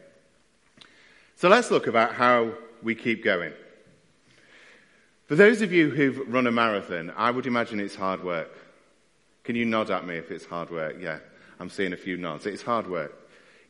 So 1.36 1.48
let's 1.48 1.70
look 1.70 1.86
about 1.86 2.14
how 2.14 2.52
we 2.82 2.94
keep 2.94 3.24
going. 3.24 3.52
For 5.26 5.36
those 5.36 5.62
of 5.62 5.72
you 5.72 5.88
who've 5.88 6.20
run 6.30 6.46
a 6.46 6.52
marathon, 6.52 7.10
I 7.16 7.30
would 7.30 7.46
imagine 7.46 7.80
it's 7.80 7.94
hard 7.94 8.22
work. 8.22 8.50
Can 9.42 9.56
you 9.56 9.64
nod 9.64 9.90
at 9.90 10.06
me 10.06 10.16
if 10.16 10.30
it's 10.30 10.44
hard 10.44 10.70
work? 10.70 10.96
Yeah, 11.00 11.18
I'm 11.58 11.70
seeing 11.70 11.94
a 11.94 11.96
few 11.96 12.18
nods. 12.18 12.44
It's 12.44 12.60
hard 12.60 12.90
work. 12.90 13.14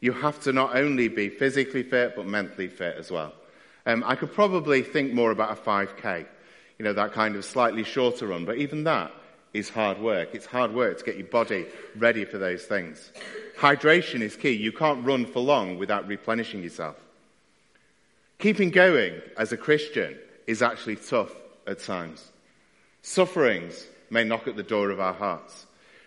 You 0.01 0.13
have 0.13 0.41
to 0.41 0.53
not 0.53 0.75
only 0.77 1.07
be 1.07 1.29
physically 1.29 1.85
fit, 1.85 2.17
but 2.17 2.27
mentally 2.27 2.67
fit 2.67 2.97
as 2.99 3.09
well. 3.09 3.33
Um, 3.87 4.03
I 4.05 4.17
could 4.17 4.33
probably 4.33 4.83
think 4.83 5.13
more 5.13 5.31
about 5.31 5.57
a 5.57 5.61
5K, 5.61 6.27
you 6.79 6.85
know, 6.85 6.93
that 6.93 7.13
kind 7.13 7.37
of 7.37 7.45
slightly 7.45 7.85
shorter 7.85 8.27
run, 8.27 8.45
but 8.45 8.57
even 8.57 8.83
that 8.85 9.13
is 9.53 9.69
hard 9.69 10.01
work. 10.01 10.35
It's 10.35 10.47
hard 10.47 10.75
work 10.75 10.99
to 10.99 11.05
get 11.05 11.17
your 11.17 11.29
body 11.29 11.67
ready 11.95 12.25
for 12.25 12.39
those 12.39 12.65
things. 12.65 13.13
Hydration 13.57 14.23
is 14.23 14.35
key. 14.35 14.51
You 14.51 14.73
can't 14.73 15.07
run 15.07 15.25
for 15.25 15.39
long 15.39 15.79
without 15.79 16.09
replenishing 16.09 16.65
yourself. 16.65 16.97
Keeping 18.41 18.71
going 18.71 19.21
as 19.39 19.53
a 19.53 19.57
Christian 19.57 20.19
is 20.49 20.61
actually 20.61 20.97
tough 20.97 21.31
at 21.67 21.81
times. 21.81 22.31
Sufferings 23.03 23.87
may 24.11 24.25
knock 24.25 24.49
at 24.49 24.57
the 24.57 24.63
door 24.63 24.91
of 24.91 25.01
our 25.01 25.13
hearts. 25.13 25.67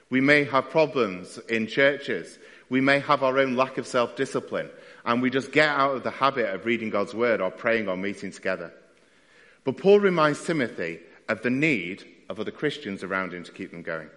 We 0.10 0.22
may 0.22 0.46
have 0.46 0.70
problems 0.70 1.38
in 1.50 1.68
churches. 1.68 2.40
We 2.70 2.82
may 2.82 3.00
have 3.00 3.24
our 3.24 3.38
own 3.40 3.56
lack 3.56 3.78
of 3.78 3.88
self-discipline 3.88 4.70
and 5.06 5.22
we 5.22 5.30
just 5.30 5.54
get 5.54 5.70
out 5.70 5.96
of 5.96 6.04
the 6.04 6.12
habit 6.12 6.54
of 6.54 6.66
reading 6.66 6.90
God's 6.90 7.14
word 7.14 7.40
or 7.40 7.50
praying 7.50 7.88
or 7.88 7.96
meeting 7.96 8.30
together. 8.30 8.74
But 9.64 9.78
Paul 9.78 10.02
reminds 10.02 10.44
Timothy 10.44 11.00
of 11.30 11.42
the 11.42 11.50
need 11.50 12.04
of 12.30 12.40
other 12.40 12.52
Christians 12.52 13.04
around 13.04 13.34
him 13.34 13.44
to 13.46 13.52
keep 13.52 13.72
them 13.72 13.84
going. 13.84 14.10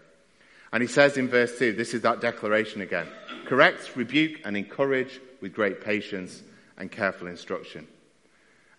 And 0.73 0.83
he 0.83 0.89
says 0.89 1.17
in 1.17 1.29
verse 1.29 1.59
2, 1.59 1.73
this 1.73 1.95
is 1.95 2.03
that 2.03 2.21
declaration 2.21 2.81
again. 2.81 3.07
Correct, 3.47 3.97
rebuke, 3.97 4.41
and 4.45 4.57
encourage 4.57 5.21
with 5.41 5.55
great 5.55 5.81
patience 5.81 6.43
and 6.77 6.91
careful 6.91 7.29
instruction. 7.29 7.87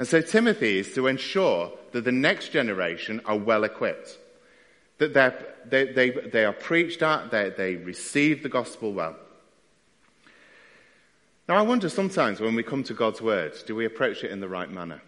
And 0.02 0.08
so 0.08 0.20
Timothy 0.20 0.80
is 0.80 0.96
to 0.96 1.06
ensure 1.06 1.72
that 1.92 2.06
the 2.06 2.12
next 2.12 2.50
generation 2.50 3.22
are 3.24 3.38
well 3.38 3.64
equipped, 3.64 4.18
that 4.98 5.70
they, 5.70 5.92
they, 5.94 6.10
they 6.10 6.44
are 6.44 6.54
preached 6.54 7.04
at, 7.04 7.30
they, 7.30 7.52
they 7.52 7.76
receive 7.76 8.42
the 8.42 8.50
gospel 8.50 8.94
well. 8.94 9.16
Now, 11.48 11.58
I 11.58 11.62
wonder 11.62 11.88
sometimes 11.88 12.40
when 12.40 12.56
we 12.56 12.64
come 12.64 12.84
to 12.86 12.96
God's 12.96 13.22
word, 13.22 13.54
do 13.68 13.76
we 13.76 13.86
approach 13.86 14.24
it 14.24 14.32
in 14.32 14.40
the 14.40 14.50
right 14.50 14.72
manner? 14.72 15.04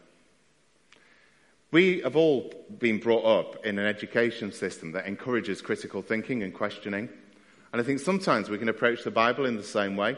We 1.71 2.01
have 2.01 2.15
all 2.15 2.53
been 2.77 2.99
brought 2.99 3.25
up 3.25 3.65
in 3.65 3.79
an 3.79 3.88
education 3.88 4.51
system 4.51 4.91
that 4.91 5.08
encourages 5.08 5.60
critical 5.60 6.03
thinking 6.03 6.43
and 6.43 6.53
questioning. 6.53 7.10
And 7.71 7.82
I 7.82 7.84
think 7.84 7.99
sometimes 7.99 8.47
we 8.47 8.60
can 8.60 8.69
approach 8.69 9.03
the 9.03 9.10
Bible 9.10 9.47
in 9.47 9.58
the 9.58 9.63
same 9.63 9.95
way, 9.95 10.15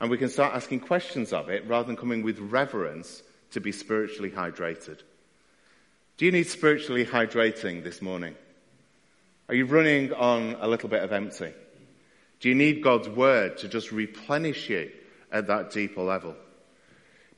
and 0.00 0.08
we 0.08 0.18
can 0.18 0.28
start 0.28 0.54
asking 0.54 0.80
questions 0.82 1.32
of 1.32 1.48
it 1.48 1.66
rather 1.66 1.88
than 1.88 1.96
coming 1.96 2.22
with 2.22 2.38
reverence 2.38 3.23
to 3.54 3.60
be 3.60 3.72
spiritually 3.72 4.30
hydrated. 4.30 4.98
Do 6.16 6.26
you 6.26 6.32
need 6.32 6.48
spiritually 6.48 7.06
hydrating 7.06 7.84
this 7.84 8.02
morning? 8.02 8.34
Are 9.48 9.54
you 9.54 9.66
running 9.66 10.12
on 10.12 10.56
a 10.60 10.66
little 10.66 10.88
bit 10.88 11.04
of 11.04 11.12
empty? 11.12 11.52
Do 12.40 12.48
you 12.48 12.54
need 12.56 12.82
God's 12.82 13.08
word 13.08 13.58
to 13.58 13.68
just 13.68 13.92
replenish 13.92 14.68
you 14.68 14.90
at 15.30 15.46
that 15.46 15.70
deeper 15.70 16.02
level? 16.02 16.34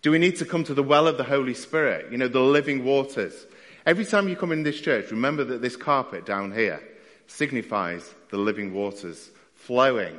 Do 0.01 0.11
we 0.11 0.19
need 0.19 0.37
to 0.37 0.47
come 0.47 0.65
to 0.65 0.75
the 0.75 0.83
well 0.83 1.07
of 1.07 1.19
the 1.19 1.25
Holy 1.25 1.53
Spirit? 1.53 2.11
You 2.11 2.17
know, 2.17 2.29
the 2.29 2.41
living 2.41 2.83
waters. 2.83 3.47
Every 3.85 4.07
time 4.07 4.27
you 4.27 4.37
come 4.37 4.53
in 4.53 4.63
this 4.63 4.81
church, 4.81 5.11
remember 5.11 5.45
that 5.45 5.61
this 5.61 5.77
carpet 5.77 6.25
down 6.25 6.51
here 6.51 6.83
signifies 7.27 8.15
the 8.31 8.39
living 8.39 8.73
waters 8.73 9.31
flowing 9.55 10.17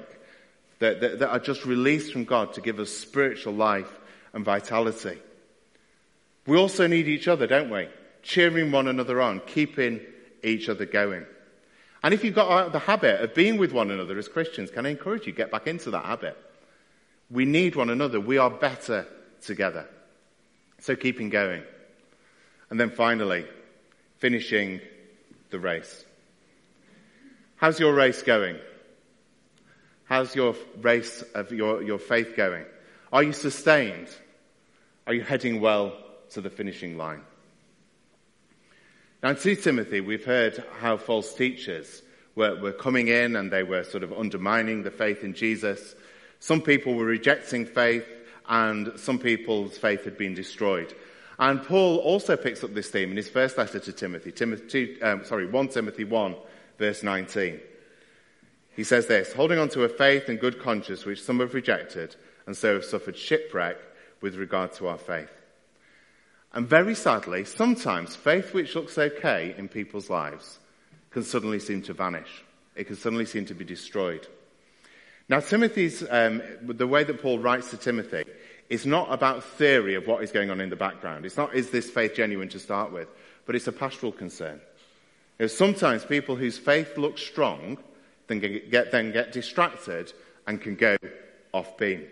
that, 0.78 1.02
that, 1.02 1.20
that 1.20 1.30
are 1.30 1.40
just 1.40 1.66
released 1.66 2.14
from 2.14 2.24
God 2.24 2.54
to 2.54 2.62
give 2.62 2.80
us 2.80 2.92
spiritual 2.92 3.54
life 3.54 4.00
and 4.34 4.46
vitality. 4.46 5.18
We 6.48 6.58
also 6.58 6.88
need 6.88 7.08
each 7.08 7.28
other, 7.28 7.46
don't 7.46 7.70
we? 7.70 7.90
Cheering 8.24 8.72
one 8.72 8.88
another 8.88 9.22
on, 9.22 9.42
keeping 9.46 10.00
each 10.42 10.70
other 10.70 10.86
going. 10.86 11.26
And 12.02 12.14
if 12.14 12.24
you've 12.24 12.36
got 12.36 12.48
uh, 12.50 12.70
the 12.70 12.80
habit 12.80 13.22
of 13.22 13.36
being 13.36 13.58
with 13.58 13.74
one 13.74 13.92
another 13.92 14.18
as 14.18 14.30
Christians, 14.30 14.72
can 14.72 14.86
I 14.86 14.90
encourage 14.90 15.28
you 15.28 15.34
get 15.34 15.52
back 15.52 15.68
into 15.68 15.92
that 15.92 16.06
habit? 16.06 16.38
We 17.30 17.44
need 17.44 17.76
one 17.76 17.90
another. 17.90 18.20
We 18.20 18.38
are 18.38 18.50
better 18.50 19.06
together. 19.42 19.86
So 20.80 20.96
keeping 20.96 21.30
going. 21.30 21.64
And 22.70 22.80
then 22.80 22.92
finally, 22.92 23.46
finishing 24.20 24.80
the 25.50 25.60
race. 25.60 26.06
How's 27.58 27.80
your 27.80 27.94
race 27.94 28.22
going? 28.24 28.58
How's 30.06 30.34
your 30.34 30.56
race 30.82 31.24
of 31.36 31.52
your, 31.52 31.84
your 31.84 32.00
faith 32.00 32.38
going? 32.38 32.64
Are 33.12 33.24
you 33.24 33.34
sustained? 33.34 34.08
Are 35.06 35.14
you 35.14 35.24
heading 35.24 35.60
well 35.60 35.94
to 36.32 36.42
the 36.42 36.50
finishing 36.50 36.98
line? 36.98 37.22
Now 39.24 39.30
in 39.30 39.36
2 39.36 39.56
Timothy, 39.56 40.02
we've 40.02 40.26
heard 40.26 40.64
how 40.80 40.98
false 40.98 41.34
teachers 41.34 42.04
were, 42.36 42.56
were 42.56 42.72
coming 42.72 43.08
in 43.08 43.36
and 43.36 43.52
they 43.52 43.64
were 43.64 43.84
sort 43.84 44.04
of 44.04 44.14
undermining 44.14 44.84
the 44.84 44.92
faith 44.92 45.24
in 45.24 45.34
Jesus. 45.34 45.96
Some 46.40 46.62
people 46.62 46.94
were 46.94 47.06
rejecting 47.06 47.66
faith 47.66 48.08
and 48.48 48.94
some 48.96 49.20
people's 49.20 49.78
faith 49.78 50.06
had 50.06 50.18
been 50.18 50.34
destroyed. 50.34 50.94
And 51.40 51.64
Paul 51.64 51.98
also 51.98 52.36
picks 52.36 52.64
up 52.64 52.74
this 52.74 52.90
theme 52.90 53.12
in 53.12 53.18
his 53.18 53.30
first 53.30 53.58
letter 53.58 53.80
to 53.80 53.92
Timothy, 53.92 54.32
Timothy 54.32 55.02
um, 55.02 55.24
sorry, 55.26 55.48
1 55.48 55.68
Timothy 55.70 56.04
1, 56.04 56.36
verse 56.78 57.04
19. 57.04 57.60
He 58.76 58.84
says 58.84 59.08
this, 59.08 59.34
holding 59.34 59.58
on 59.60 59.70
to 59.70 59.84
a 59.84 59.90
faith 59.90 60.30
and 60.30 60.40
good 60.40 60.60
conscience 60.60 61.06
which 61.06 61.24
some 61.24 61.40
have 61.40 61.54
rejected 61.54 62.16
and 62.46 62.56
so 62.56 62.76
have 62.76 62.86
suffered 62.86 63.18
shipwreck 63.18 63.78
with 64.22 64.36
regard 64.36 64.74
to 64.74 64.88
our 64.88 64.98
faith. 64.98 65.32
And 66.58 66.68
very 66.68 66.96
sadly, 66.96 67.46
sometimes 67.46 68.16
faith 68.16 68.52
which 68.52 68.74
looks 68.74 68.98
okay 68.98 69.54
in 69.60 69.68
people's 69.68 70.10
lives 70.10 70.58
can 71.12 71.22
suddenly 71.22 71.60
seem 71.60 71.84
to 71.84 71.94
vanish. 71.94 72.44
It 72.76 72.86
can 72.86 72.96
suddenly 72.96 73.28
seem 73.28 73.46
to 73.46 73.54
be 73.54 73.64
destroyed. 73.64 74.28
Now, 75.30 75.40
Timothy's, 75.40 76.04
um, 76.10 76.42
the 76.64 76.88
way 76.88 77.04
that 77.04 77.22
Paul 77.22 77.38
writes 77.38 77.70
to 77.70 77.78
Timothy 77.78 78.24
is 78.72 78.88
not 78.88 79.14
about 79.14 79.44
theory 79.44 79.94
of 79.94 80.08
what 80.08 80.24
is 80.24 80.32
going 80.32 80.50
on 80.50 80.60
in 80.60 80.72
the 80.72 80.76
background. 80.76 81.28
It's 81.28 81.38
not, 81.38 81.54
is 81.54 81.70
this 81.70 81.92
faith 81.92 82.16
genuine 82.16 82.50
to 82.50 82.60
start 82.60 82.92
with? 82.92 83.08
But 83.46 83.56
it's 83.56 83.68
a 83.68 83.72
pastoral 83.72 84.12
concern. 84.12 84.60
You 85.38 85.44
know, 85.44 85.48
sometimes 85.48 86.06
people 86.06 86.36
whose 86.36 86.58
faith 86.58 86.98
looks 86.98 87.22
strong 87.22 87.78
then 88.26 88.40
get, 88.40 88.92
then 88.92 89.12
get 89.12 89.32
distracted 89.32 90.12
and 90.48 90.60
can 90.60 90.74
go 90.74 90.98
off 91.54 91.78
beam. 91.78 92.08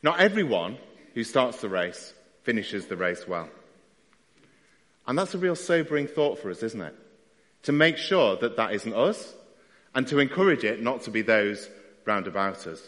Not 0.00 0.20
everyone 0.20 0.78
who 1.14 1.24
starts 1.24 1.60
the 1.60 1.68
race 1.68 2.14
finishes 2.42 2.86
the 2.86 2.96
race 2.96 3.26
well. 3.26 3.48
And 5.06 5.18
that's 5.18 5.34
a 5.34 5.38
real 5.38 5.56
sobering 5.56 6.06
thought 6.06 6.38
for 6.38 6.50
us, 6.50 6.62
isn't 6.62 6.80
it? 6.80 6.94
To 7.64 7.72
make 7.72 7.96
sure 7.96 8.36
that 8.36 8.56
that 8.56 8.72
isn't 8.72 8.94
us 8.94 9.34
and 9.94 10.06
to 10.08 10.18
encourage 10.18 10.64
it 10.64 10.82
not 10.82 11.02
to 11.02 11.10
be 11.10 11.22
those 11.22 11.68
round 12.04 12.26
about 12.26 12.66
us. 12.66 12.80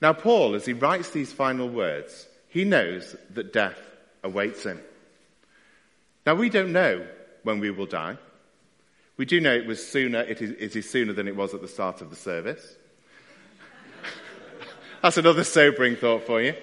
Now, 0.00 0.12
Paul, 0.12 0.54
as 0.54 0.66
he 0.66 0.72
writes 0.72 1.10
these 1.10 1.32
final 1.32 1.68
words, 1.68 2.26
he 2.48 2.64
knows 2.64 3.14
that 3.30 3.52
death 3.52 3.78
awaits 4.24 4.64
him. 4.64 4.80
Now, 6.26 6.34
we 6.34 6.50
don't 6.50 6.72
know 6.72 7.06
when 7.44 7.60
we 7.60 7.70
will 7.70 7.86
die. 7.86 8.18
We 9.16 9.24
do 9.24 9.40
know 9.40 9.54
it 9.54 9.66
was 9.66 9.86
sooner, 9.86 10.20
it 10.22 10.42
is, 10.42 10.50
it 10.58 10.74
is 10.74 10.90
sooner 10.90 11.12
than 11.12 11.28
it 11.28 11.36
was 11.36 11.54
at 11.54 11.60
the 11.60 11.68
start 11.68 12.00
of 12.00 12.10
the 12.10 12.16
service. 12.16 12.74
That's 15.02 15.18
another 15.18 15.44
sobering 15.44 15.96
thought 15.96 16.26
for 16.26 16.42
you. 16.42 16.54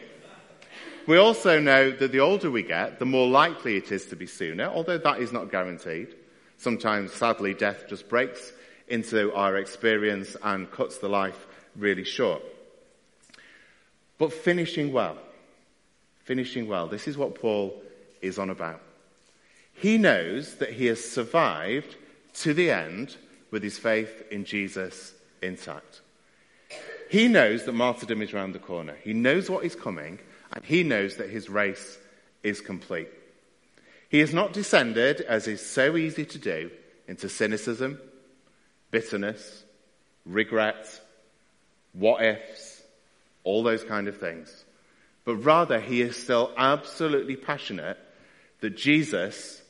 We 1.09 1.17
also 1.17 1.59
know 1.59 1.89
that 1.89 2.11
the 2.11 2.19
older 2.19 2.51
we 2.51 2.61
get, 2.61 2.99
the 2.99 3.05
more 3.05 3.27
likely 3.27 3.77
it 3.77 3.91
is 3.91 4.05
to 4.05 4.15
be 4.15 4.27
sooner, 4.27 4.65
although 4.65 4.99
that 4.99 5.19
is 5.19 5.31
not 5.31 5.49
guaranteed. 5.49 6.13
Sometimes, 6.57 7.11
sadly, 7.13 7.55
death 7.55 7.85
just 7.89 8.07
breaks 8.07 8.53
into 8.87 9.33
our 9.33 9.57
experience 9.57 10.37
and 10.43 10.69
cuts 10.69 10.99
the 10.99 11.09
life 11.09 11.47
really 11.75 12.03
short. 12.03 12.43
But 14.19 14.31
finishing 14.31 14.93
well, 14.93 15.17
finishing 16.25 16.67
well, 16.67 16.85
this 16.85 17.07
is 17.07 17.17
what 17.17 17.33
Paul 17.33 17.81
is 18.21 18.37
on 18.37 18.51
about. 18.51 18.79
He 19.73 19.97
knows 19.97 20.57
that 20.57 20.73
he 20.73 20.85
has 20.85 21.03
survived 21.03 21.95
to 22.35 22.53
the 22.53 22.69
end 22.69 23.17
with 23.49 23.63
his 23.63 23.79
faith 23.79 24.25
in 24.29 24.45
Jesus 24.45 25.15
intact. 25.41 26.01
He 27.09 27.27
knows 27.27 27.65
that 27.65 27.71
martyrdom 27.71 28.21
is 28.21 28.31
around 28.31 28.51
the 28.51 28.59
corner. 28.59 28.95
He 29.03 29.13
knows 29.13 29.49
what 29.49 29.65
is 29.65 29.73
coming, 29.73 30.19
and 30.53 30.63
he 30.65 30.83
knows 30.83 31.17
that 31.17 31.29
his 31.29 31.49
race 31.49 31.97
is 32.43 32.61
complete. 32.61 33.09
He 34.09 34.19
has 34.19 34.33
not 34.33 34.53
descended, 34.53 35.21
as 35.21 35.47
is 35.47 35.63
so 35.63 35.95
easy 35.95 36.25
to 36.25 36.37
do, 36.39 36.71
into 37.07 37.29
cynicism, 37.29 37.99
bitterness, 38.91 39.63
regret, 40.25 40.99
what 41.93 42.23
ifs, 42.23 42.81
all 43.43 43.63
those 43.63 43.83
kind 43.83 44.07
of 44.07 44.17
things. 44.17 44.65
But 45.25 45.37
rather, 45.37 45.79
he 45.79 46.01
is 46.01 46.15
still 46.15 46.51
absolutely 46.57 47.35
passionate 47.35 47.97
that 48.61 48.75
Jesus 48.75 49.61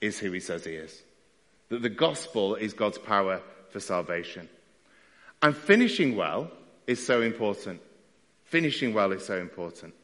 is 0.00 0.18
who 0.18 0.30
he 0.30 0.40
says 0.40 0.64
he 0.64 0.72
is. 0.72 1.02
That 1.70 1.82
the 1.82 1.88
gospel 1.88 2.54
is 2.54 2.72
God's 2.72 2.98
power 2.98 3.40
for 3.70 3.80
salvation. 3.80 4.48
And 5.42 5.56
finishing 5.56 6.16
well 6.16 6.50
is 6.86 7.04
so 7.04 7.20
important. 7.20 7.80
Finishing 8.44 8.94
well 8.94 9.12
is 9.12 9.26
so 9.26 9.38
important. 9.38 9.94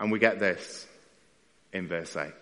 And 0.00 0.10
we 0.10 0.18
get 0.18 0.40
this 0.40 0.86
in 1.74 1.86
verse 1.86 2.16
8. 2.16 2.32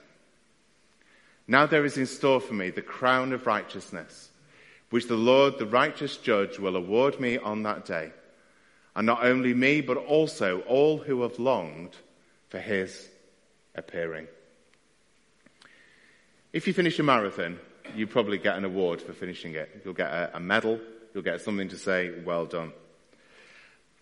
Now 1.48 1.66
there 1.66 1.84
is 1.84 1.98
in 1.98 2.06
store 2.06 2.40
for 2.40 2.54
me 2.54 2.70
the 2.70 2.82
crown 2.82 3.32
of 3.32 3.46
righteousness, 3.46 4.30
which 4.90 5.08
the 5.08 5.16
Lord, 5.16 5.58
the 5.58 5.66
righteous 5.66 6.16
judge, 6.16 6.58
will 6.58 6.76
award 6.76 7.18
me 7.18 7.36
on 7.36 7.64
that 7.64 7.84
day. 7.84 8.12
And 8.94 9.06
not 9.06 9.24
only 9.24 9.54
me, 9.54 9.80
but 9.80 9.96
also 9.96 10.60
all 10.60 10.98
who 10.98 11.22
have 11.22 11.38
longed 11.38 11.96
for 12.48 12.60
his 12.60 13.08
appearing. 13.74 14.28
If 16.52 16.66
you 16.66 16.72
finish 16.72 16.98
a 16.98 17.02
marathon, 17.02 17.58
you 17.94 18.06
probably 18.06 18.38
get 18.38 18.56
an 18.56 18.64
award 18.64 19.02
for 19.02 19.12
finishing 19.12 19.54
it. 19.54 19.82
You'll 19.84 19.94
get 19.94 20.10
a, 20.10 20.36
a 20.36 20.40
medal, 20.40 20.80
you'll 21.12 21.24
get 21.24 21.40
something 21.40 21.68
to 21.68 21.76
say, 21.76 22.12
well 22.24 22.46
done. 22.46 22.72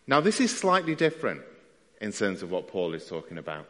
Now, 0.06 0.20
this 0.20 0.40
is 0.40 0.56
slightly 0.56 0.94
different 0.94 1.42
in 2.00 2.12
terms 2.12 2.42
of 2.42 2.50
what 2.50 2.68
Paul 2.68 2.94
is 2.94 3.06
talking 3.06 3.38
about. 3.38 3.66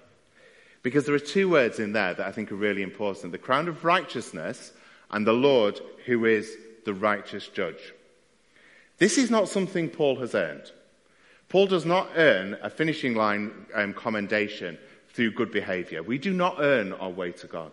Because 0.83 1.05
there 1.05 1.15
are 1.15 1.21
two 1.21 1.49
words 1.49 1.79
in 1.79 1.93
there 1.93 2.15
that 2.15 2.27
I 2.27 2.33
think 2.33 2.53
are 2.53 2.57
really 2.57 2.83
important 2.83 3.33
the 3.33 3.39
crown 3.39 3.69
of 3.69 3.85
righteousness 3.85 4.73
and 5.11 5.27
the 5.27 5.33
Lord 5.33 5.81
who 6.07 6.25
is 6.25 6.57
the 6.85 6.95
righteous 6.95 7.49
judge. 7.49 7.93
This 8.99 9.19
is 9.19 9.31
not 9.31 9.49
something 9.49 9.89
Paul 9.89 10.17
has 10.21 10.35
earned. 10.35 10.71
Paul 11.49 11.67
does 11.67 11.85
not 11.85 12.09
earn 12.17 12.57
a 12.63 12.71
finishing 12.71 13.15
line 13.15 13.67
um, 13.75 13.95
commendation 13.95 14.79
through 15.11 15.33
good 15.33 15.53
behavior. 15.53 16.03
We 16.03 16.19
do 16.19 16.33
not 16.33 16.57
earn 16.59 16.93
our 16.93 17.11
way 17.11 17.33
to 17.33 17.47
God. 17.47 17.73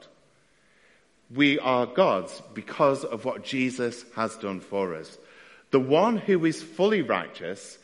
We 1.34 1.60
are 1.60 1.86
God's 1.86 2.42
because 2.54 3.04
of 3.04 3.26
what 3.26 3.44
Jesus 3.44 4.06
has 4.16 4.36
done 4.38 4.60
for 4.60 4.96
us. 4.96 5.18
The 5.72 5.80
one 5.80 6.18
who 6.18 6.46
is 6.46 6.62
fully 6.62 7.02
righteous 7.02 7.78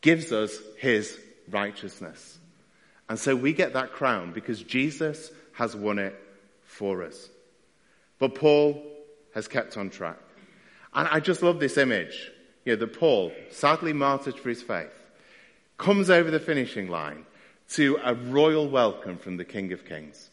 gives 0.00 0.32
us 0.32 0.56
his 0.78 1.18
righteousness. 1.50 2.38
And 3.08 3.18
so 3.18 3.36
we 3.36 3.52
get 3.52 3.74
that 3.74 3.92
crown 3.92 4.32
because 4.32 4.62
Jesus 4.62 5.30
has 5.52 5.76
won 5.76 5.98
it 5.98 6.14
for 6.64 7.02
us. 7.02 7.28
But 8.18 8.34
Paul 8.34 8.82
has 9.34 9.48
kept 9.48 9.76
on 9.76 9.90
track. 9.90 10.18
And 10.92 11.08
I 11.08 11.20
just 11.20 11.42
love 11.42 11.60
this 11.60 11.76
image. 11.76 12.30
You 12.64 12.72
know, 12.72 12.80
that 12.80 12.98
Paul, 12.98 13.32
sadly 13.50 13.92
martyred 13.92 14.38
for 14.38 14.48
his 14.48 14.62
faith, 14.62 14.90
comes 15.78 16.10
over 16.10 16.30
the 16.30 16.40
finishing 16.40 16.88
line 16.88 17.26
to 17.70 17.98
a 18.02 18.14
royal 18.14 18.68
welcome 18.68 19.18
from 19.18 19.36
the 19.36 19.44
King 19.44 19.72
of 19.72 19.84
Kings 19.84 20.30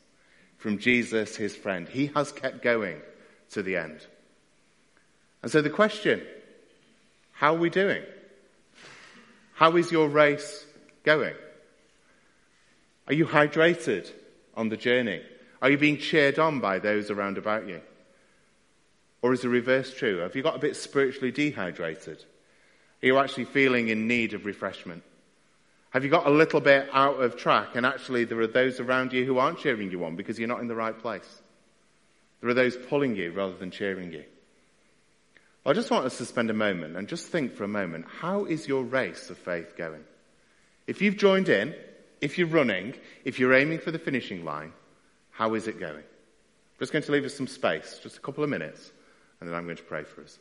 from 0.63 0.77
Jesus, 0.77 1.35
his 1.35 1.53
friend. 1.53 1.89
He 1.89 2.07
has 2.15 2.31
kept 2.31 2.61
going 2.61 3.01
to 3.51 3.61
the 3.61 3.75
end. 3.75 3.99
And 5.41 5.51
so 5.51 5.61
the 5.61 5.69
question, 5.69 6.21
how 7.33 7.53
are 7.53 7.59
we 7.59 7.69
doing? 7.69 8.01
How 9.55 9.75
is 9.75 9.91
your 9.91 10.07
race 10.07 10.65
going? 11.03 11.35
Are 13.07 13.13
you 13.13 13.25
hydrated 13.25 14.09
on 14.55 14.69
the 14.69 14.77
journey? 14.77 15.21
Are 15.61 15.69
you 15.69 15.77
being 15.77 15.97
cheered 15.97 16.39
on 16.39 16.59
by 16.59 16.79
those 16.79 17.09
around 17.09 17.37
about 17.37 17.67
you? 17.67 17.81
Or 19.21 19.33
is 19.33 19.41
the 19.41 19.49
reverse 19.49 19.93
true? 19.93 20.19
Have 20.19 20.35
you 20.35 20.43
got 20.43 20.55
a 20.55 20.59
bit 20.59 20.75
spiritually 20.75 21.31
dehydrated? 21.31 22.23
Are 23.01 23.05
you 23.05 23.17
actually 23.17 23.45
feeling 23.45 23.89
in 23.89 24.07
need 24.07 24.33
of 24.33 24.45
refreshment? 24.45 25.03
Have 25.91 26.03
you 26.03 26.09
got 26.09 26.25
a 26.25 26.31
little 26.31 26.59
bit 26.59 26.89
out 26.91 27.21
of 27.21 27.37
track 27.37 27.75
and 27.75 27.85
actually 27.85 28.23
there 28.23 28.39
are 28.39 28.47
those 28.47 28.79
around 28.79 29.13
you 29.13 29.25
who 29.25 29.37
aren't 29.37 29.59
cheering 29.59 29.91
you 29.91 30.03
on 30.05 30.15
because 30.15 30.39
you're 30.39 30.47
not 30.47 30.61
in 30.61 30.67
the 30.67 30.75
right 30.75 30.97
place? 30.97 31.41
There 32.41 32.49
are 32.49 32.53
those 32.55 32.75
pulling 32.75 33.15
you 33.15 33.31
rather 33.31 33.55
than 33.55 33.71
cheering 33.71 34.11
you. 34.11 34.23
I 35.65 35.71
just 35.71 35.91
want 35.91 36.05
us 36.05 36.17
to 36.17 36.25
spend 36.25 36.49
a 36.49 36.53
moment 36.53 36.97
and 36.97 37.07
just 37.07 37.27
think 37.27 37.55
for 37.55 37.63
a 37.63 37.69
moment, 37.69 38.05
how 38.19 38.45
is 38.45 38.67
your 38.67 38.83
race 38.83 39.29
of 39.29 39.37
faith 39.37 39.77
going? 39.77 40.03
If 40.87 41.01
you've 41.01 41.17
joined 41.17 41.49
in, 41.49 41.73
if 42.21 42.37
you're 42.37 42.47
running, 42.47 42.93
if 43.25 43.39
you're 43.39 43.53
aiming 43.53 43.79
for 43.79 43.91
the 43.91 43.99
finishing 43.99 44.43
line, 44.43 44.73
how 45.31 45.53
is 45.53 45.67
it 45.67 45.79
going? 45.79 45.95
I'm 45.95 46.79
just 46.79 46.91
going 46.91 47.03
to 47.03 47.11
leave 47.11 47.25
us 47.25 47.33
some 47.33 47.47
space, 47.47 47.99
just 48.01 48.17
a 48.17 48.19
couple 48.19 48.43
of 48.43 48.49
minutes, 48.49 48.91
and 49.39 49.49
then 49.49 49.55
I'm 49.55 49.65
going 49.65 49.77
to 49.77 49.83
pray 49.83 50.03
for 50.03 50.21
us. 50.21 50.39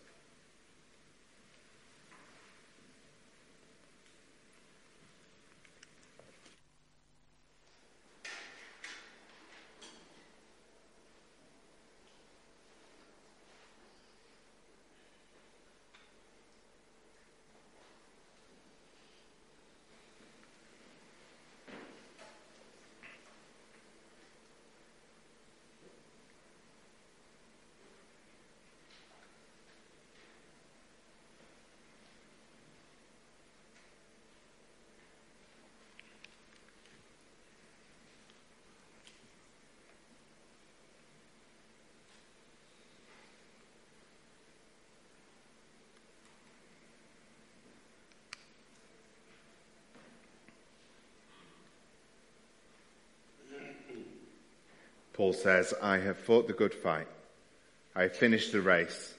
Paul 55.13 55.33
says, 55.33 55.75
I 55.83 55.99
have 55.99 56.19
fought 56.19 56.47
the 56.47 56.53
good 56.53 56.75
fight. 56.75 57.09
I 57.95 58.03
have 58.03 58.17
finished 58.17 58.53
the 58.53 58.63
race. 58.63 59.15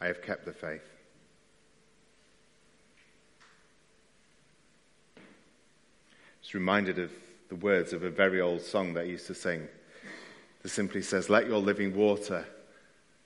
I 0.00 0.06
have 0.06 0.22
kept 0.22 0.44
the 0.44 0.52
faith. 0.52 0.82
It's 6.40 6.54
reminded 6.54 6.98
of 6.98 7.12
the 7.48 7.56
words 7.56 7.92
of 7.92 8.02
a 8.02 8.10
very 8.10 8.40
old 8.40 8.62
song 8.62 8.94
that 8.94 9.02
I 9.02 9.04
used 9.04 9.26
to 9.28 9.34
sing. 9.34 9.68
That 10.62 10.70
simply 10.70 11.02
says, 11.02 11.28
Let 11.28 11.46
your 11.46 11.58
living 11.58 11.94
water 11.94 12.46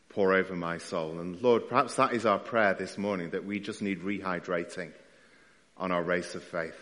pour 0.09 0.33
over 0.33 0.57
my 0.57 0.79
soul. 0.79 1.21
And 1.21 1.41
Lord, 1.41 1.69
perhaps 1.69 1.97
that 1.97 2.13
is 2.13 2.27
our 2.27 2.39
prayer 2.39 2.75
this 2.75 2.99
morning, 2.99 3.31
that 3.31 3.45
we 3.45 3.61
just 3.61 3.83
need 3.83 4.03
rehydrating 4.03 4.91
on 5.77 5.93
our 5.93 6.03
race 6.03 6.35
of 6.35 6.43
faith. 6.43 6.77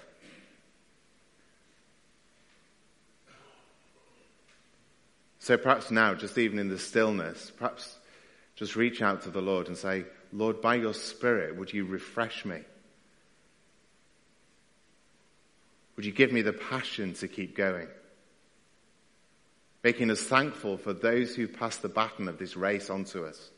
So 5.45 5.59
perhaps 5.59 5.91
now, 5.91 6.15
just 6.15 6.39
even 6.39 6.59
in 6.59 6.71
the 6.71 6.79
stillness, 6.79 7.53
perhaps 7.59 7.99
just 8.57 8.77
reach 8.77 9.03
out 9.03 9.25
to 9.25 9.31
the 9.31 9.43
Lord 9.43 9.69
and 9.69 9.77
say, 9.77 10.07
Lord, 10.33 10.63
by 10.63 10.77
your 10.77 10.95
Spirit, 10.95 11.57
would 11.59 11.71
you 11.71 11.85
refresh 11.85 12.47
me? 12.47 12.61
Would 15.97 16.07
you 16.07 16.13
give 16.13 16.33
me 16.33 16.41
the 16.41 16.55
passion 16.55 17.13
to 17.17 17.29
keep 17.29 17.55
going? 17.55 17.89
Making 19.83 20.11
us 20.11 20.23
thankful 20.23 20.79
for 20.79 20.95
those 20.95 21.37
who 21.37 21.47
pass 21.47 21.77
the 21.77 21.91
baton 21.91 22.27
of 22.27 22.39
this 22.39 22.57
race 22.57 22.89
onto 22.89 23.27
us 23.27 23.51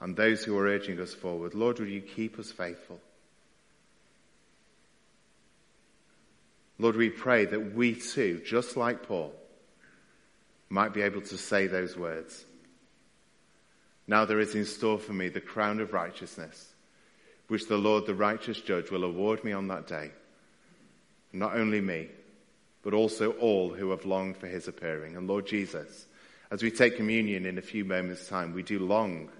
and 0.00 0.16
those 0.16 0.42
who 0.42 0.56
are 0.56 0.64
urging 0.64 0.98
us 1.00 1.12
forward. 1.12 1.52
Lord, 1.52 1.80
would 1.80 1.90
you 1.90 2.00
keep 2.00 2.38
us 2.38 2.50
faithful? 2.50 2.98
Lord, 6.78 6.96
we 6.96 7.10
pray 7.10 7.44
that 7.44 7.74
we 7.74 7.94
too, 7.94 8.40
just 8.42 8.78
like 8.78 9.02
Paul, 9.02 9.34
might 10.68 10.92
be 10.92 11.02
able 11.02 11.20
to 11.22 11.36
say 11.36 11.66
those 11.66 11.96
words. 11.96 12.44
Now 14.06 14.24
there 14.24 14.40
is 14.40 14.54
in 14.54 14.64
store 14.64 14.98
for 14.98 15.12
me 15.12 15.28
the 15.28 15.40
crown 15.40 15.80
of 15.80 15.92
righteousness, 15.92 16.72
which 17.48 17.68
the 17.68 17.76
Lord, 17.76 18.06
the 18.06 18.14
righteous 18.14 18.60
judge, 18.60 18.90
will 18.90 19.04
award 19.04 19.44
me 19.44 19.52
on 19.52 19.68
that 19.68 19.86
day. 19.86 20.10
Not 21.32 21.56
only 21.56 21.80
me, 21.80 22.08
but 22.82 22.94
also 22.94 23.32
all 23.32 23.70
who 23.70 23.90
have 23.90 24.04
longed 24.04 24.36
for 24.36 24.46
his 24.46 24.68
appearing. 24.68 25.16
And 25.16 25.26
Lord 25.26 25.46
Jesus, 25.46 26.06
as 26.50 26.62
we 26.62 26.70
take 26.70 26.96
communion 26.96 27.46
in 27.46 27.58
a 27.58 27.62
few 27.62 27.84
moments' 27.84 28.28
time, 28.28 28.52
we 28.52 28.62
do 28.62 28.78
long 28.78 29.30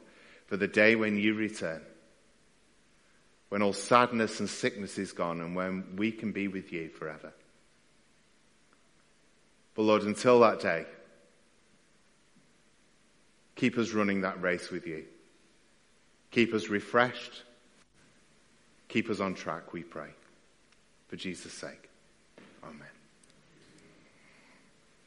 for 0.46 0.56
the 0.56 0.66
day 0.66 0.96
when 0.96 1.18
you 1.18 1.34
return, 1.34 1.82
when 3.50 3.62
all 3.62 3.72
sadness 3.72 4.40
and 4.40 4.48
sickness 4.48 4.98
is 4.98 5.12
gone, 5.12 5.40
and 5.40 5.54
when 5.54 5.96
we 5.96 6.10
can 6.10 6.32
be 6.32 6.48
with 6.48 6.72
you 6.72 6.88
forever. 6.88 7.32
But 9.74 9.82
Lord, 9.82 10.02
until 10.02 10.40
that 10.40 10.60
day, 10.60 10.86
keep 13.56 13.78
us 13.78 13.92
running 13.92 14.22
that 14.22 14.40
race 14.40 14.70
with 14.70 14.86
you. 14.86 15.04
Keep 16.30 16.54
us 16.54 16.68
refreshed. 16.68 17.44
Keep 18.88 19.10
us 19.10 19.20
on 19.20 19.34
track, 19.34 19.72
we 19.72 19.82
pray. 19.82 20.10
For 21.08 21.16
Jesus' 21.16 21.52
sake. 21.52 21.88
Amen. 22.62 22.93